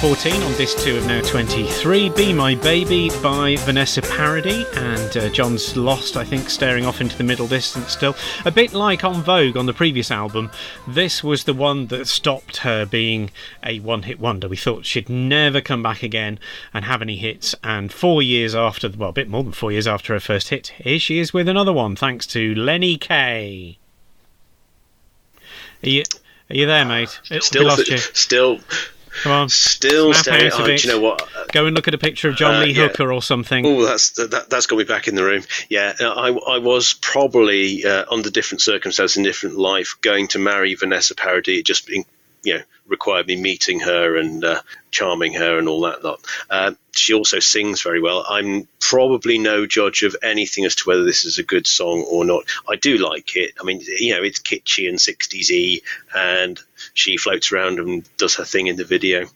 [0.07, 5.29] 14 on disc 2 of now 23 Be My Baby by Vanessa Paradis and uh,
[5.31, 8.15] John's lost I think staring off into the middle distance still.
[8.45, 10.53] A bit like En Vogue on the previous album.
[10.87, 13.33] This was the one that stopped her being
[13.65, 14.47] a one hit wonder.
[14.47, 16.39] We thought she'd never come back again
[16.73, 17.57] and have any hits.
[17.65, 20.69] And 4 years after well a bit more than 4 years after her first hit
[20.79, 23.81] here she is with another one thanks to Lenny Kay
[25.83, 26.05] are you
[26.49, 27.19] are you there, mate?
[27.41, 27.99] Still, lost you.
[27.99, 28.61] still,
[29.23, 29.49] Come on.
[29.49, 30.53] still Snap staring.
[30.55, 31.29] Oh, do you know what?
[31.53, 32.89] Go and look at a picture of John Uh, Lee yeah.
[32.89, 33.65] Hooker or something.
[33.65, 35.43] Oh, that's that, that's got me back in the room.
[35.69, 40.39] Yeah, uh, I, I was probably uh, under different circumstances in different life going to
[40.39, 41.61] marry Vanessa Paradis.
[41.61, 42.05] It just in,
[42.47, 44.61] you know required me meeting her and uh,
[44.93, 46.21] charming her and all that lot.
[46.49, 48.25] Uh, she also sings very well.
[48.29, 52.25] I'm probably no judge of anything as to whether this is a good song or
[52.25, 52.45] not.
[52.69, 53.55] I do like it.
[53.61, 55.81] I mean, you know, it's kitschy and 60s y,
[56.15, 56.61] and
[56.95, 59.27] she floats around and does her thing in the video.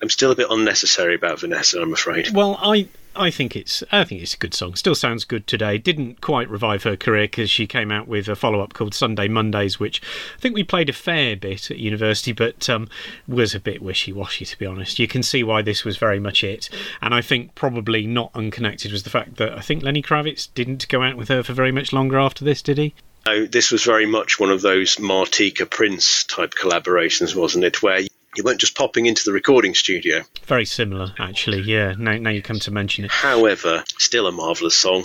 [0.00, 2.30] I'm still a bit unnecessary about Vanessa, I'm afraid.
[2.30, 4.74] Well, I I think it's I think it's a good song.
[4.74, 5.78] Still sounds good today.
[5.78, 9.28] Didn't quite revive her career because she came out with a follow up called Sunday
[9.28, 10.02] Mondays, which
[10.36, 12.88] I think we played a fair bit at university, but um,
[13.28, 14.98] was a bit wishy washy to be honest.
[14.98, 16.68] You can see why this was very much it,
[17.00, 20.88] and I think probably not unconnected was the fact that I think Lenny Kravitz didn't
[20.88, 22.94] go out with her for very much longer after this, did he?
[23.26, 27.82] So this was very much one of those Martika Prince type collaborations, wasn't it?
[27.82, 28.02] Where
[28.36, 30.22] you weren't just popping into the recording studio.
[30.44, 31.60] Very similar, actually.
[31.62, 31.94] Yeah.
[31.98, 33.10] Now, now you come to mention it.
[33.10, 35.04] However, still a marvellous song,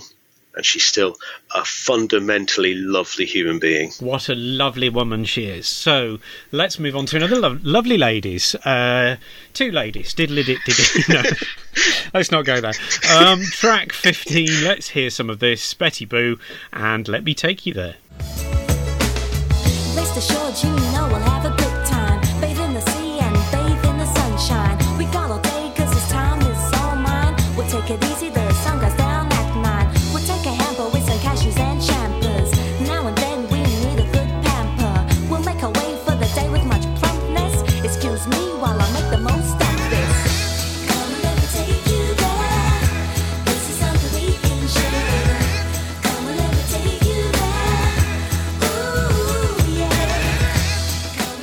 [0.56, 1.16] and she's still
[1.56, 3.92] a fundamentally lovely human being.
[4.00, 5.68] What a lovely woman she is.
[5.68, 6.20] So
[6.52, 8.56] let's move on to another lo- lovely ladies.
[8.56, 9.18] Uh,
[9.54, 10.14] two ladies.
[10.14, 11.10] Diddly did did.
[11.10, 11.24] No,
[12.14, 12.74] let's not go there.
[13.16, 14.64] Um, track 15.
[14.64, 15.74] Let's hear some of this.
[15.74, 16.40] Betty Boo,
[16.74, 17.96] and let me take you there.
[19.96, 21.69] Rest assured, you know we'll have a good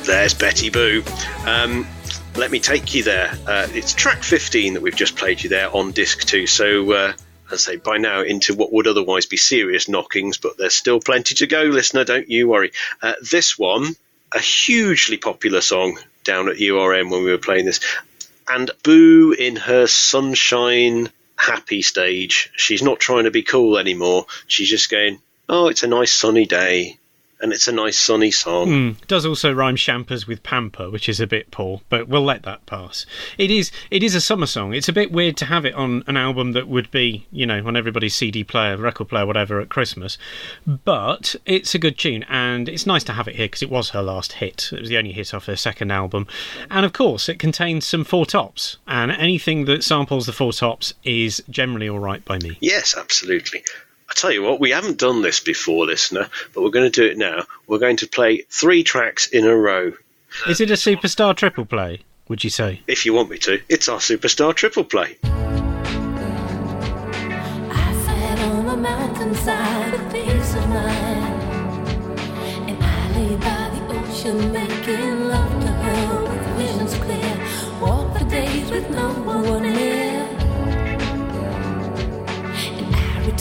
[0.07, 1.03] There's Betty Boo.
[1.45, 1.85] Um,
[2.37, 3.37] let me take you there.
[3.45, 6.47] Uh, it's track 15 that we've just played you there on disc two.
[6.47, 7.13] So uh,
[7.51, 11.01] as I say, by now into what would otherwise be serious knockings, but there's still
[11.01, 12.05] plenty to go, listener.
[12.05, 12.71] Don't you worry.
[13.01, 13.97] Uh, this one,
[14.33, 17.81] a hugely popular song down at URN when we were playing this,
[18.47, 22.49] and Boo in her sunshine happy stage.
[22.55, 24.27] She's not trying to be cool anymore.
[24.47, 26.97] She's just going, "Oh, it's a nice sunny day."
[27.39, 28.67] And it's a nice sunny song.
[28.67, 28.91] Hmm.
[29.07, 32.65] Does also rhyme champers with pamper, which is a bit poor, but we'll let that
[32.65, 33.05] pass.
[33.37, 34.73] It is it is a summer song.
[34.73, 37.65] It's a bit weird to have it on an album that would be, you know,
[37.65, 40.17] on everybody's CD player, record player, whatever at Christmas.
[40.65, 43.91] But it's a good tune, and it's nice to have it here because it was
[43.91, 44.69] her last hit.
[44.73, 46.25] It was the only hit off her second album,
[46.71, 50.95] and of course, it contains some four tops, and anything that samples the four tops
[51.03, 52.57] is generally all right by me.
[52.61, 53.63] Yes, absolutely.
[54.17, 57.05] I tell you what, we haven't done this before, listener, but we're going to do
[57.05, 57.43] it now.
[57.67, 59.93] We're going to play three tracks in a row.
[60.47, 62.01] Is it a superstar triple play?
[62.27, 62.81] Would you say?
[62.87, 65.17] If you want me to, it's our superstar triple play.
[65.21, 65.29] I
[68.05, 71.43] sat on a mountainside with peace of mind.
[72.71, 77.37] And I lay by the ocean making love to her with visions clear.
[77.79, 80.06] Walked for days with no one near.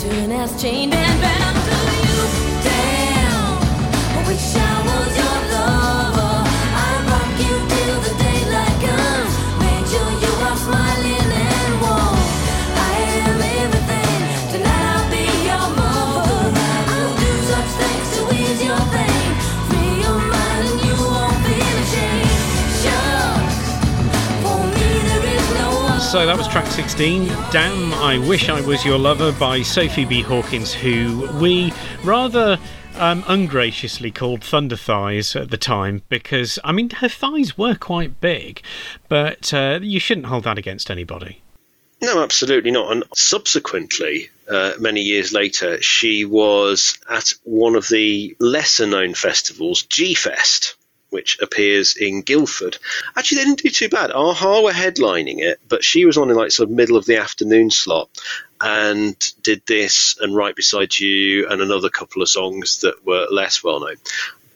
[0.06, 2.18] Return as chained and bound to you.
[2.62, 3.58] Damn,
[4.16, 4.85] I wish
[26.06, 30.22] So that was track 16, Damn I Wish I Was Your Lover by Sophie B.
[30.22, 31.72] Hawkins, who we
[32.04, 32.60] rather
[32.94, 38.20] um, ungraciously called Thunder Thighs at the time because, I mean, her thighs were quite
[38.20, 38.62] big,
[39.08, 41.42] but uh, you shouldn't hold that against anybody.
[42.00, 42.92] No, absolutely not.
[42.92, 49.82] And subsequently, uh, many years later, she was at one of the lesser known festivals,
[49.82, 50.75] GuilFest,
[51.10, 52.78] which appears in Guildford.
[53.16, 54.10] Actually, they didn't do too bad.
[54.10, 57.18] Aha were headlining it, but she was on in like sort of middle of the
[57.18, 58.08] afternoon slot
[58.60, 63.62] and did this and Right Beside You and another couple of songs that were less
[63.62, 63.96] well known.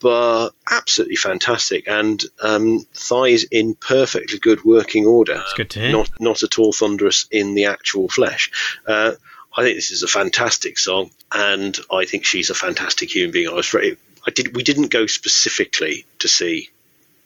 [0.01, 5.35] But absolutely fantastic, and um, thighs in perfectly good working order.
[5.43, 5.93] It's good to hear.
[5.93, 8.51] Not not at all thunderous in the actual flesh.
[8.87, 9.13] Uh,
[9.55, 13.49] I think this is a fantastic song, and I think she's a fantastic human being.
[13.49, 14.55] I was very, I did.
[14.55, 16.71] We didn't go specifically to see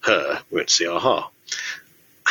[0.00, 0.42] her.
[0.50, 1.30] We went to see Aha,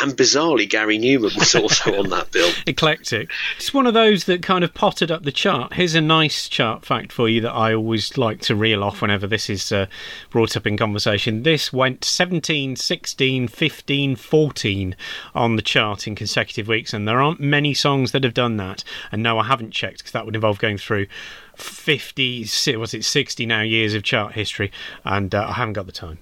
[0.02, 2.50] and bizarrely, Gary Numan was also on that bill.
[2.66, 3.30] Eclectic.
[3.56, 5.74] It's one of those that kind of potted up the chart.
[5.74, 9.28] Here's a nice chart fact for you that I always like to reel off whenever
[9.28, 9.86] this is uh,
[10.30, 11.44] brought up in conversation.
[11.44, 14.96] This went 17, 16, 15, 14
[15.32, 18.82] on the chart in consecutive weeks, and there aren't many songs that have done that.
[19.12, 21.06] And no, I haven't checked because that would involve going through
[21.58, 24.70] 50, si- was it 60 now years of chart history,
[25.04, 26.18] and uh, I haven't got the time.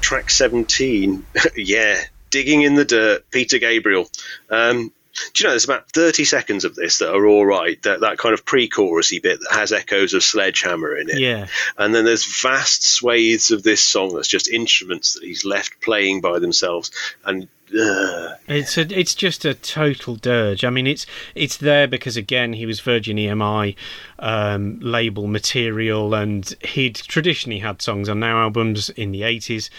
[0.00, 1.26] Track 17,
[1.56, 2.00] yeah,
[2.30, 4.08] Digging in the Dirt, Peter Gabriel.
[4.50, 4.92] Um,
[5.34, 8.18] do you know there's about 30 seconds of this that are all right, that, that
[8.18, 11.18] kind of pre chorusy bit that has echoes of Sledgehammer in it.
[11.18, 11.46] Yeah.
[11.76, 16.20] And then there's vast swathes of this song that's just instruments that he's left playing
[16.20, 16.90] by themselves.
[17.24, 20.64] And uh, It's a, it's just a total dirge.
[20.64, 23.74] I mean, it's it's there because again he was Virgin EMI
[24.18, 29.70] um, label material, and he'd traditionally had songs on Now albums in the eighties,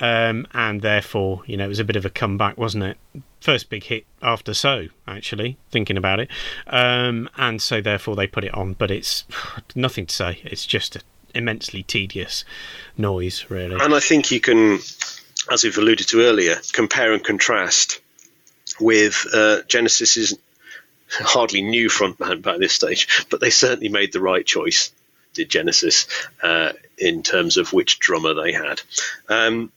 [0.00, 2.98] um, and therefore you know it was a bit of a comeback, wasn't it?
[3.40, 6.30] First big hit after So, actually thinking about it,
[6.66, 8.74] um, and so therefore they put it on.
[8.74, 9.24] But it's
[9.74, 10.40] nothing to say.
[10.44, 11.02] It's just an
[11.34, 12.44] immensely tedious
[12.96, 13.76] noise, really.
[13.80, 14.78] and I think you can,
[15.50, 18.00] as we've alluded to earlier, compare and contrast
[18.80, 20.36] with uh, Genesis's
[21.08, 24.90] hardly new frontman by this stage, but they certainly made the right choice,
[25.34, 26.06] did Genesis,
[26.42, 28.80] uh, in terms of which drummer they had.
[29.28, 29.70] Um,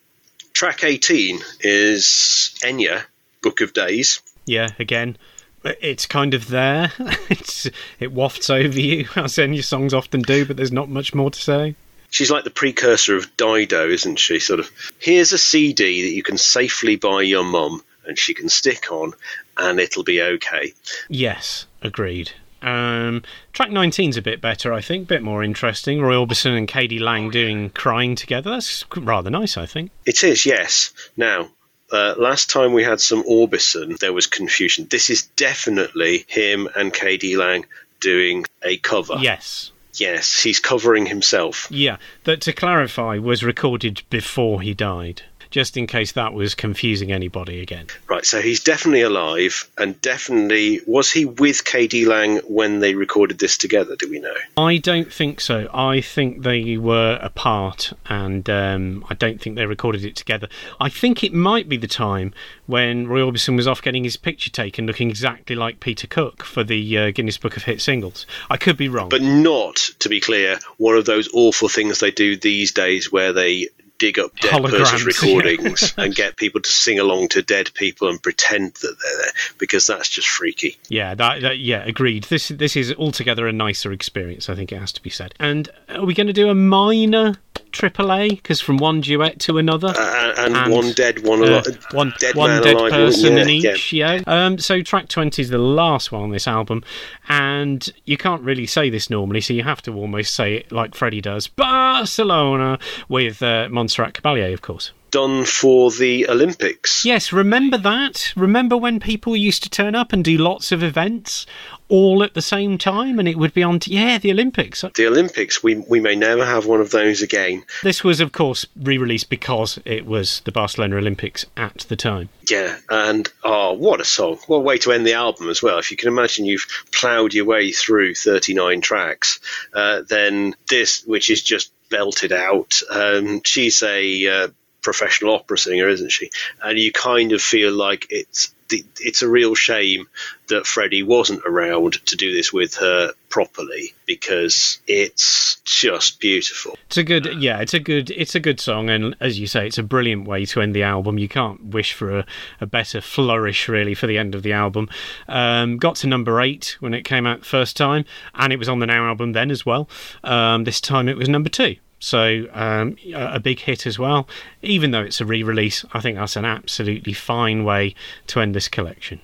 [0.53, 3.03] track 18 is Enya,
[3.41, 4.21] Book of Days.
[4.45, 5.17] Yeah, again,
[5.63, 6.91] it's kind of there.
[7.29, 7.67] it's
[7.99, 11.39] it wafts over you, as Enya songs often do, but there's not much more to
[11.39, 11.75] say.
[12.09, 14.39] She's like the precursor of Dido, isn't she?
[14.39, 18.49] Sort of, here's a CD that you can safely buy your mum and she can
[18.49, 19.13] stick on
[19.57, 20.73] and it'll be okay.
[21.09, 22.31] Yes, agreed.
[22.61, 23.23] Um,
[23.53, 26.01] track 19's a bit better, I think, a bit more interesting.
[26.01, 28.51] Roy Orbison and KD Lang doing crying together.
[28.51, 29.91] That's rather nice, I think.
[30.05, 30.91] It is, yes.
[31.15, 31.49] Now,
[31.91, 34.87] uh, last time we had some Orbison, there was confusion.
[34.89, 37.65] This is definitely him and KD Lang
[37.99, 39.17] doing a cover.
[39.19, 39.71] Yes.
[39.99, 41.67] Yes, he's covering himself.
[41.69, 45.23] Yeah, that to clarify was recorded before he died.
[45.49, 47.87] Just in case that was confusing anybody again.
[48.07, 53.39] Right, so he's definitely alive, and definitely was he with KD Lang when they recorded
[53.39, 53.95] this together?
[53.95, 54.35] Do we know?
[54.57, 55.69] I don't think so.
[55.73, 60.47] I think they were apart, and um, I don't think they recorded it together.
[60.79, 62.33] I think it might be the time
[62.65, 66.63] when Roy Orbison was off getting his picture taken, looking exactly like Peter Cook for
[66.63, 68.25] the uh, Guinness Book of Hit Singles.
[68.49, 69.09] I could be wrong.
[69.09, 73.33] But not, to be clear, one of those awful things they do these days where
[73.33, 75.07] they dig up dead Holograms, person's yeah.
[75.07, 79.31] recordings and get people to sing along to dead people and pretend that they're there
[79.57, 80.77] because that's just freaky.
[80.89, 82.25] Yeah, that, that yeah, agreed.
[82.25, 84.49] This this is altogether a nicer experience.
[84.49, 85.33] I think it has to be said.
[85.39, 87.37] And are we going to do a minor
[87.71, 88.29] triple A?
[88.29, 91.85] Because from one duet to another, Uh, and, And, one dead, one uh, alive.
[91.91, 93.71] one dead one dead alive, person yeah, in yeah.
[93.73, 93.93] each.
[93.93, 94.21] Yeah.
[94.27, 94.57] Um.
[94.57, 96.83] So track twenty is the last one on this album,
[97.29, 100.95] and you can't really say this normally, so you have to almost say it like
[100.95, 101.47] Freddie does.
[101.47, 102.79] Barcelona
[103.09, 104.91] with uh, Montserrat Caballé, of course.
[105.11, 107.05] Done for the Olympics.
[107.05, 108.33] Yes, remember that?
[108.35, 111.45] Remember when people used to turn up and do lots of events
[111.89, 114.83] all at the same time, and it would be on, t- yeah, the Olympics.
[114.95, 117.63] The Olympics, we, we may never have one of those again.
[117.83, 122.29] This was, of course, re released because it was the Barcelona Olympics at the time.
[122.49, 124.37] Yeah, and oh, what a song.
[124.47, 125.77] What a way to end the album as well.
[125.79, 129.39] If you can imagine you've ploughed your way through 39 tracks,
[129.73, 134.47] uh, then this, which is just belted out, um, she's a uh,
[134.87, 136.29] professional opera singer, isn't she?
[136.63, 138.53] And you kind of feel like it's.
[138.99, 140.09] It's a real shame
[140.49, 146.75] that Freddie wasn't around to do this with her properly because it's just beautiful.
[146.87, 149.67] It's a good, yeah, it's a good, it's a good song, and as you say,
[149.67, 151.17] it's a brilliant way to end the album.
[151.17, 152.25] You can't wish for a,
[152.59, 154.89] a better flourish, really, for the end of the album.
[155.29, 158.03] Um, got to number eight when it came out first time,
[158.33, 159.87] and it was on the Now album then as well.
[160.25, 161.77] Um, this time it was number two.
[161.99, 164.27] So um, a big hit as well.
[164.61, 167.95] Even though it's a re-release, I think that's an absolutely fine way
[168.27, 169.21] to end this collection.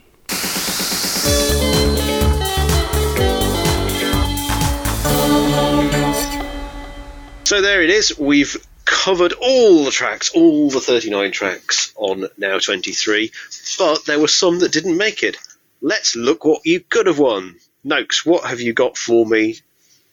[7.46, 8.18] So there it is.
[8.18, 8.56] We've
[8.86, 13.32] covered all the tracks, all the 39 tracks on Now 23,
[13.78, 15.38] but there were some that didn't make it.
[15.82, 17.58] Let's look what you could have won.
[17.84, 19.60] Noakes, what have you got for me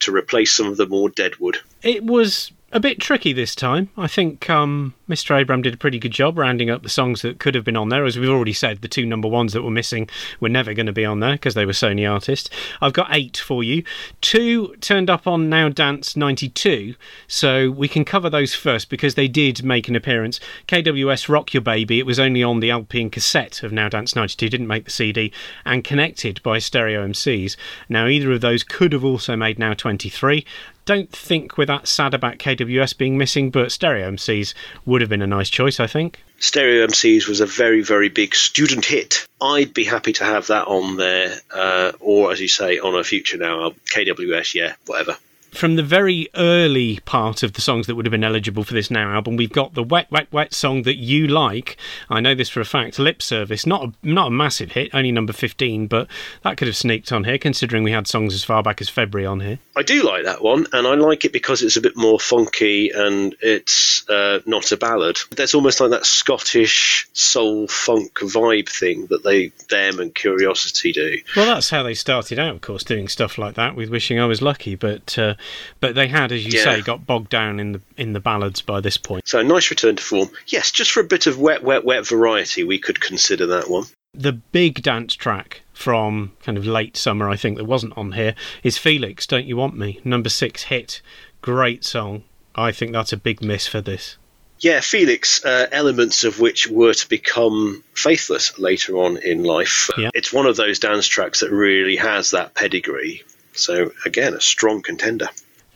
[0.01, 1.59] to replace some of the more deadwood?
[1.83, 3.91] It was a bit tricky this time.
[3.97, 5.41] I think um, Mr.
[5.41, 7.89] Abram did a pretty good job rounding up the songs that could have been on
[7.89, 8.05] there.
[8.05, 10.93] As we've already said, the two number ones that were missing were never going to
[10.93, 12.49] be on there because they were Sony artists.
[12.81, 13.83] I've got eight for you.
[14.21, 16.95] Two turned up on Now Dance 92,
[17.27, 20.39] so we can cover those first because they did make an appearance.
[20.69, 24.15] KWS Rock Your Baby, it was only on the LP and cassette of Now Dance
[24.15, 25.33] 92, didn't make the CD,
[25.65, 27.57] and connected by stereo MCs.
[27.89, 30.45] Now, either of those could have also made Now 23
[30.91, 34.55] don't think we're that sad about KWS being missing, but stereo MCs
[34.85, 36.21] would have been a nice choice, I think.
[36.41, 39.25] Stereo MCs was a very, very big student hit.
[39.41, 43.05] I'd be happy to have that on there, uh, or as you say, on a
[43.05, 43.71] future now.
[43.95, 45.17] KWS, yeah, whatever.
[45.53, 48.91] From the very early part of the songs that would have been eligible for this
[48.91, 51.77] now album, we've got the wet, wet, wet song that you like.
[52.09, 52.99] I know this for a fact.
[52.99, 56.09] Lip Service, not a, not a massive hit, only number fifteen, but
[56.43, 59.27] that could have sneaked on here, considering we had songs as far back as February
[59.27, 59.59] on here.
[59.77, 62.91] I do like that one, and I like it because it's a bit more funky
[62.91, 65.19] and it's uh, not a ballad.
[65.37, 71.19] There's almost like that Scottish soul funk vibe thing that they, them and Curiosity do.
[71.37, 74.27] Well, that's how they started out, of course, doing stuff like that with "Wishing I
[74.27, 75.35] Was Lucky." But uh,
[75.81, 76.65] but they had, as you Yeah.
[76.65, 79.27] say, got bogged down in the in the ballads by this point.
[79.29, 80.31] So a nice return to form.
[80.47, 83.85] Yes, just for a bit of wet, wet, wet variety, we could consider that one.
[84.15, 88.35] The big dance track from kind of late summer, I think, that wasn't on here
[88.63, 89.27] is Felix.
[89.27, 90.01] Don't you want me?
[90.05, 91.01] Number six hit,
[91.43, 92.25] great song.
[92.55, 94.17] I think that's a big miss for this.
[94.59, 99.89] Yeah, Felix, uh, elements of which were to become faithless later on in life.
[99.97, 100.11] Yeah.
[100.13, 103.23] It's one of those dance tracks that really has that pedigree.
[103.53, 105.29] So, again, a strong contender.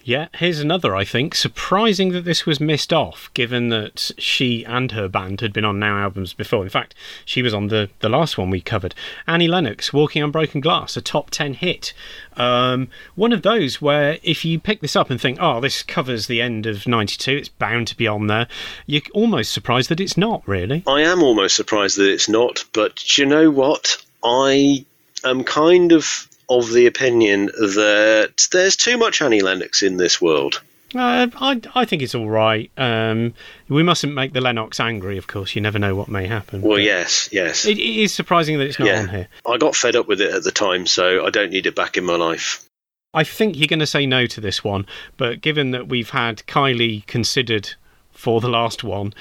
[0.07, 1.35] Yeah, here's another, I think.
[1.35, 5.79] Surprising that this was missed off, given that she and her band had been on
[5.79, 6.63] Now albums before.
[6.63, 6.95] In fact,
[7.25, 8.95] she was on the, the last one we covered.
[9.27, 11.95] Annie Lennox, Walking on Broken Glass, a top 10 hit.
[12.37, 16.27] Um, one of those where if you pick this up and think, oh, this covers
[16.27, 18.47] the end of 92, it's bound to be on there,
[18.85, 20.83] you're almost surprised that it's not, really.
[20.87, 24.05] I am almost surprised that it's not, but do you know what?
[24.23, 24.85] I
[25.25, 30.61] am kind of of the opinion that there's too much Annie Lennox in this world.
[30.95, 32.71] Uh, I, I think it's all right.
[32.77, 33.35] Um,
[33.69, 35.57] we mustn't make the Lennox angry, of course.
[35.57, 36.63] You never know what may happen.
[36.63, 37.65] Well, yes, yes.
[37.67, 39.01] It, it is surprising that it's not yeah.
[39.01, 39.29] on here.
[39.47, 41.97] I got fed up with it at the time, so I don't need it back
[41.97, 42.69] in my life.
[43.13, 46.39] I think you're going to say no to this one, but given that we've had
[46.47, 47.75] Kylie considered
[48.13, 49.13] for the last one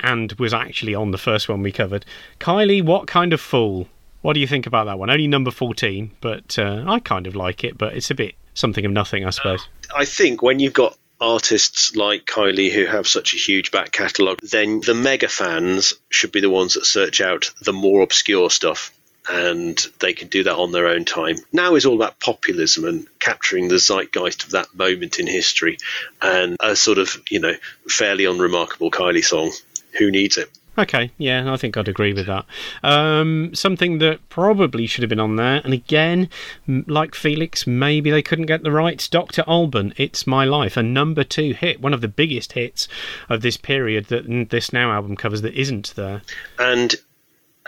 [0.00, 2.04] and was actually on the first one we covered.
[2.40, 3.88] Kylie, what kind of fool?
[4.22, 5.10] What do you think about that one?
[5.10, 8.84] Only number 14, but uh, I kind of like it, but it's a bit something
[8.84, 9.66] of nothing, I suppose.
[9.94, 14.38] I think when you've got artists like Kylie who have such a huge back catalogue,
[14.42, 18.92] then the mega fans should be the ones that search out the more obscure stuff.
[19.28, 21.36] And they can do that on their own time.
[21.52, 25.78] Now is all about populism and capturing the zeitgeist of that moment in history.
[26.20, 27.54] And a sort of, you know,
[27.88, 29.52] fairly unremarkable Kylie song.
[29.96, 30.50] Who needs it?
[30.78, 32.46] Okay, yeah, I think I'd agree with that.
[32.82, 36.30] Um, something that probably should have been on there, and again,
[36.66, 39.08] like Felix, maybe they couldn't get the rights.
[39.08, 39.44] Dr.
[39.46, 42.88] Alban, It's My Life, a number two hit, one of the biggest hits
[43.28, 46.22] of this period that this now album covers that isn't there.
[46.58, 46.94] and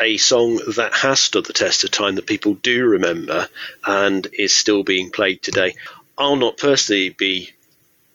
[0.00, 3.48] a song that has stood the test of time that people do remember
[3.86, 5.74] and is still being played today.
[6.18, 7.50] I'll not personally be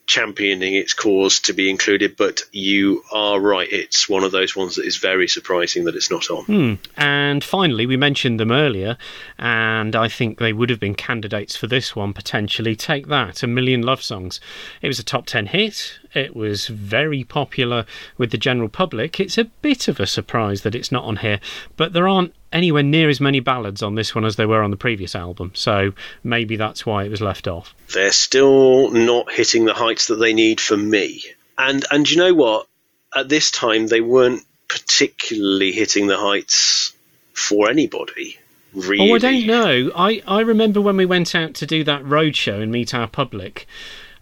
[0.10, 3.72] championing its cause to be included, but you are right.
[3.72, 6.46] It's one of those ones that is very surprising that it's not on.
[6.46, 6.74] Hmm.
[6.98, 8.98] And finally, we mentioned them earlier,
[9.38, 12.76] and I think they would have been candidates for this one potentially.
[12.76, 14.42] Take that, A Million Love Songs.
[14.82, 16.00] It was a top 10 hit.
[16.14, 17.86] It was very popular
[18.18, 19.20] with the general public.
[19.20, 21.40] It's a bit of a surprise that it's not on here,
[21.78, 24.72] but there aren't anywhere near as many ballads on this one as there were on
[24.72, 27.76] the previous album, so maybe that's why it was left off.
[27.94, 31.24] They're still not hitting the heights that they need for me.
[31.58, 32.68] And and you know what?
[33.16, 36.94] At this time, they weren't particularly hitting the heights
[37.34, 38.38] for anybody.
[38.74, 39.12] Really.
[39.12, 39.92] Oh, I don't know.
[39.96, 43.66] I, I remember when we went out to do that roadshow and meet our public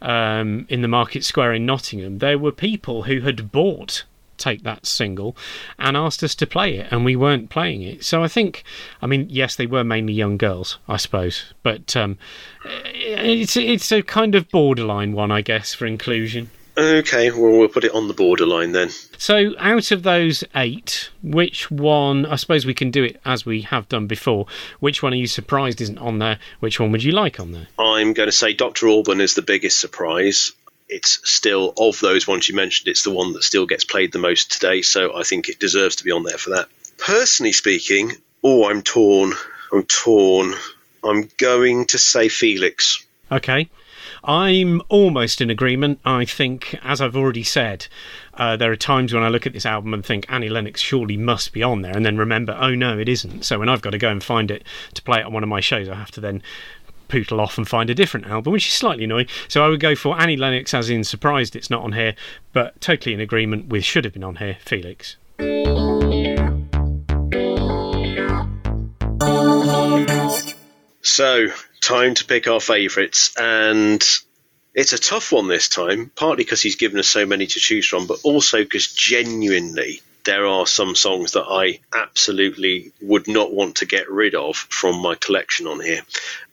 [0.02, 4.04] um, in the Market Square in Nottingham, there were people who had bought
[4.38, 5.36] Take That single
[5.80, 8.04] and asked us to play it, and we weren't playing it.
[8.04, 8.64] So I think,
[9.02, 12.18] I mean, yes, they were mainly young girls, I suppose, but um,
[12.64, 16.52] it's it's a kind of borderline one, I guess, for inclusion.
[16.78, 18.90] Okay, well, we'll put it on the borderline then.
[19.18, 22.26] So, out of those eight, which one?
[22.28, 24.46] I suppose we can do it as we have done before.
[24.80, 26.38] Which one are you surprised isn't on there?
[26.60, 27.68] Which one would you like on there?
[27.80, 28.88] I'm going to say Dr.
[28.88, 30.52] Alban is the biggest surprise.
[30.88, 34.20] It's still, of those ones you mentioned, it's the one that still gets played the
[34.20, 36.70] most today, so I think it deserves to be on there for that.
[37.00, 38.12] Personally speaking,
[38.44, 39.34] oh, I'm torn.
[39.74, 40.54] I'm torn.
[41.04, 43.04] I'm going to say Felix.
[43.32, 43.70] Okay.
[44.28, 46.02] I'm almost in agreement.
[46.04, 47.88] I think, as I've already said,
[48.34, 51.16] uh, there are times when I look at this album and think Annie Lennox surely
[51.16, 53.46] must be on there, and then remember, oh no, it isn't.
[53.46, 55.50] So when I've got to go and find it to play it on one of
[55.50, 56.44] my shows, I have to then
[57.08, 59.28] pootle off and find a different album, which is slightly annoying.
[59.48, 62.14] So I would go for Annie Lennox, as in surprised it's not on here,
[62.52, 65.16] but totally in agreement with should have been on here, Felix.
[71.02, 71.48] So,
[71.88, 74.06] time to pick our favourites, and
[74.74, 77.88] it's a tough one this time, partly because he's given us so many to choose
[77.88, 83.78] from, but also because genuinely there are some songs that I absolutely would not want
[83.78, 86.02] to get rid of from my collection on here.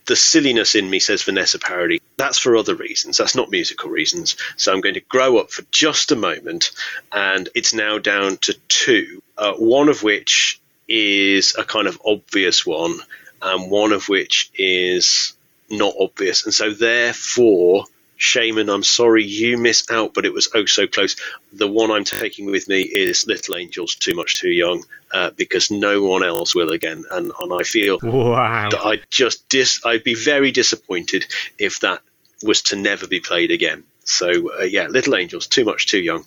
[0.07, 2.01] The silliness in me says Vanessa Paradis.
[2.17, 3.17] That's for other reasons.
[3.17, 4.37] That's not musical reasons.
[4.57, 6.71] So I'm going to grow up for just a moment,
[7.11, 9.21] and it's now down to two.
[9.37, 13.01] Uh, one of which is a kind of obvious one,
[13.45, 15.35] and one of which is
[15.71, 16.45] not obvious.
[16.45, 17.85] And so, therefore,
[18.19, 21.17] Shamen, I'm sorry you miss out, but it was oh so close.
[21.53, 25.71] The one I'm taking with me is Little Angels, Too Much Too Young, uh, because
[25.71, 27.05] no one else will again.
[27.11, 28.71] And, and I feel Wow.
[28.71, 31.27] that I'd just dis- I'd be very disappointed
[31.59, 32.01] if that
[32.43, 33.85] was to never be played again.
[34.05, 36.25] So, uh, yeah, Little Angels, Too Much Too Young.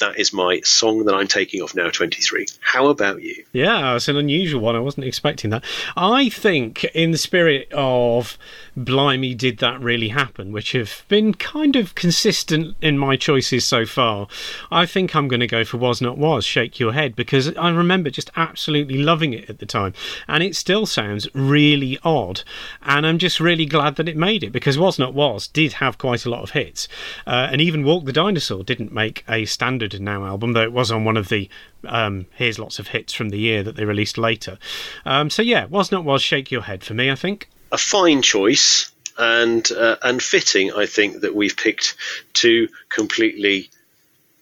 [0.00, 2.46] That is my song that I'm taking off now 23.
[2.60, 3.44] How about you?
[3.52, 4.74] Yeah, it's an unusual one.
[4.74, 5.62] I wasn't expecting that.
[5.96, 8.36] I think, in the spirit of
[8.76, 13.86] Blimey, did that really happen, which have been kind of consistent in my choices so
[13.86, 14.26] far,
[14.70, 17.70] I think I'm going to go for Was Not Was, Shake Your Head, because I
[17.70, 19.94] remember just absolutely loving it at the time.
[20.26, 22.42] And it still sounds really odd.
[22.82, 25.98] And I'm just really glad that it made it, because Was Not Was did have
[25.98, 26.88] quite a lot of hits.
[27.26, 30.90] Uh, and even Walk the Dinosaur didn't make a standard now album, though it was
[30.90, 31.48] on one of the
[31.86, 34.58] um, here's lots of hits from the year that they released later.
[35.04, 37.10] Um, so yeah, was not was shake your head for me.
[37.10, 37.48] I think.
[37.72, 40.72] a fine choice and uh, and fitting.
[40.72, 41.96] I think that we've picked
[42.32, 43.70] two completely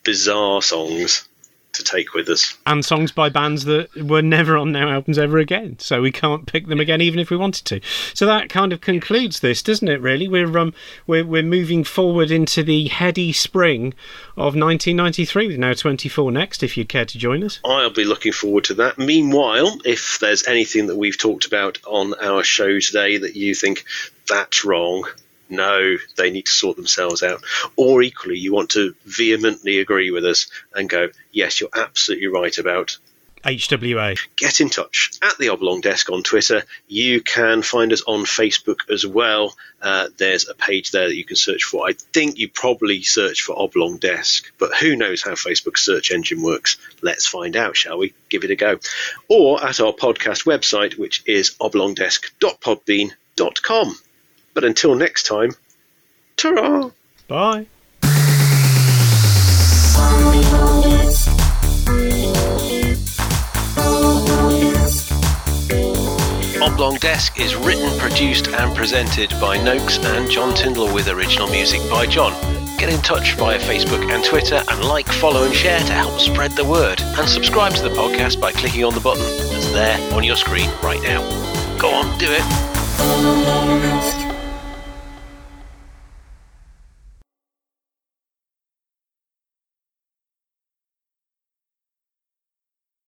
[0.03, 1.27] bizarre songs
[1.73, 2.57] to take with us.
[2.65, 6.45] And songs by bands that were never on Now albums ever again, so we can't
[6.45, 7.81] pick them again even if we wanted to.
[8.13, 10.01] So that kind of concludes this, doesn't it?
[10.01, 10.73] Really, we're um
[11.07, 13.93] we're we're moving forward into the heady spring
[14.37, 16.63] of 1993 with Now 24 next.
[16.63, 17.59] If you'd care to join us.
[17.65, 18.97] I'll be looking forward to that.
[18.97, 23.85] Meanwhile, if there's anything that we've talked about on our show today that you think
[24.27, 25.05] that's wrong,
[25.53, 27.43] no, they need to sort themselves out.
[27.75, 32.57] Or equally, you want to vehemently agree with us and go, yes, you're absolutely right
[32.57, 32.97] about
[33.43, 34.17] HWA.
[34.37, 36.63] get in touch at the Oblong Desk on Twitter.
[36.87, 39.53] You can find us on Facebook as well.
[39.81, 41.85] Uh, there's a page there that you can search for.
[41.87, 46.41] I think you probably search for Oblong Desk, but who knows how Facebook's search engine
[46.41, 46.77] works?
[47.01, 48.13] Let's find out, shall we?
[48.29, 48.79] Give it a go.
[49.27, 53.97] Or at our podcast website, which is oblongdesk.podbean.com.
[54.53, 55.51] But until next time,
[56.37, 56.91] ta
[57.27, 57.67] Bye.
[66.61, 71.81] Oblong Desk is written, produced, and presented by Noakes and John Tyndall with original music
[71.89, 72.33] by John.
[72.77, 76.51] Get in touch via Facebook and Twitter and like, follow, and share to help spread
[76.51, 77.01] the word.
[77.01, 80.69] And subscribe to the podcast by clicking on the button that's there on your screen
[80.81, 81.21] right now.
[81.79, 84.22] Go on, do it.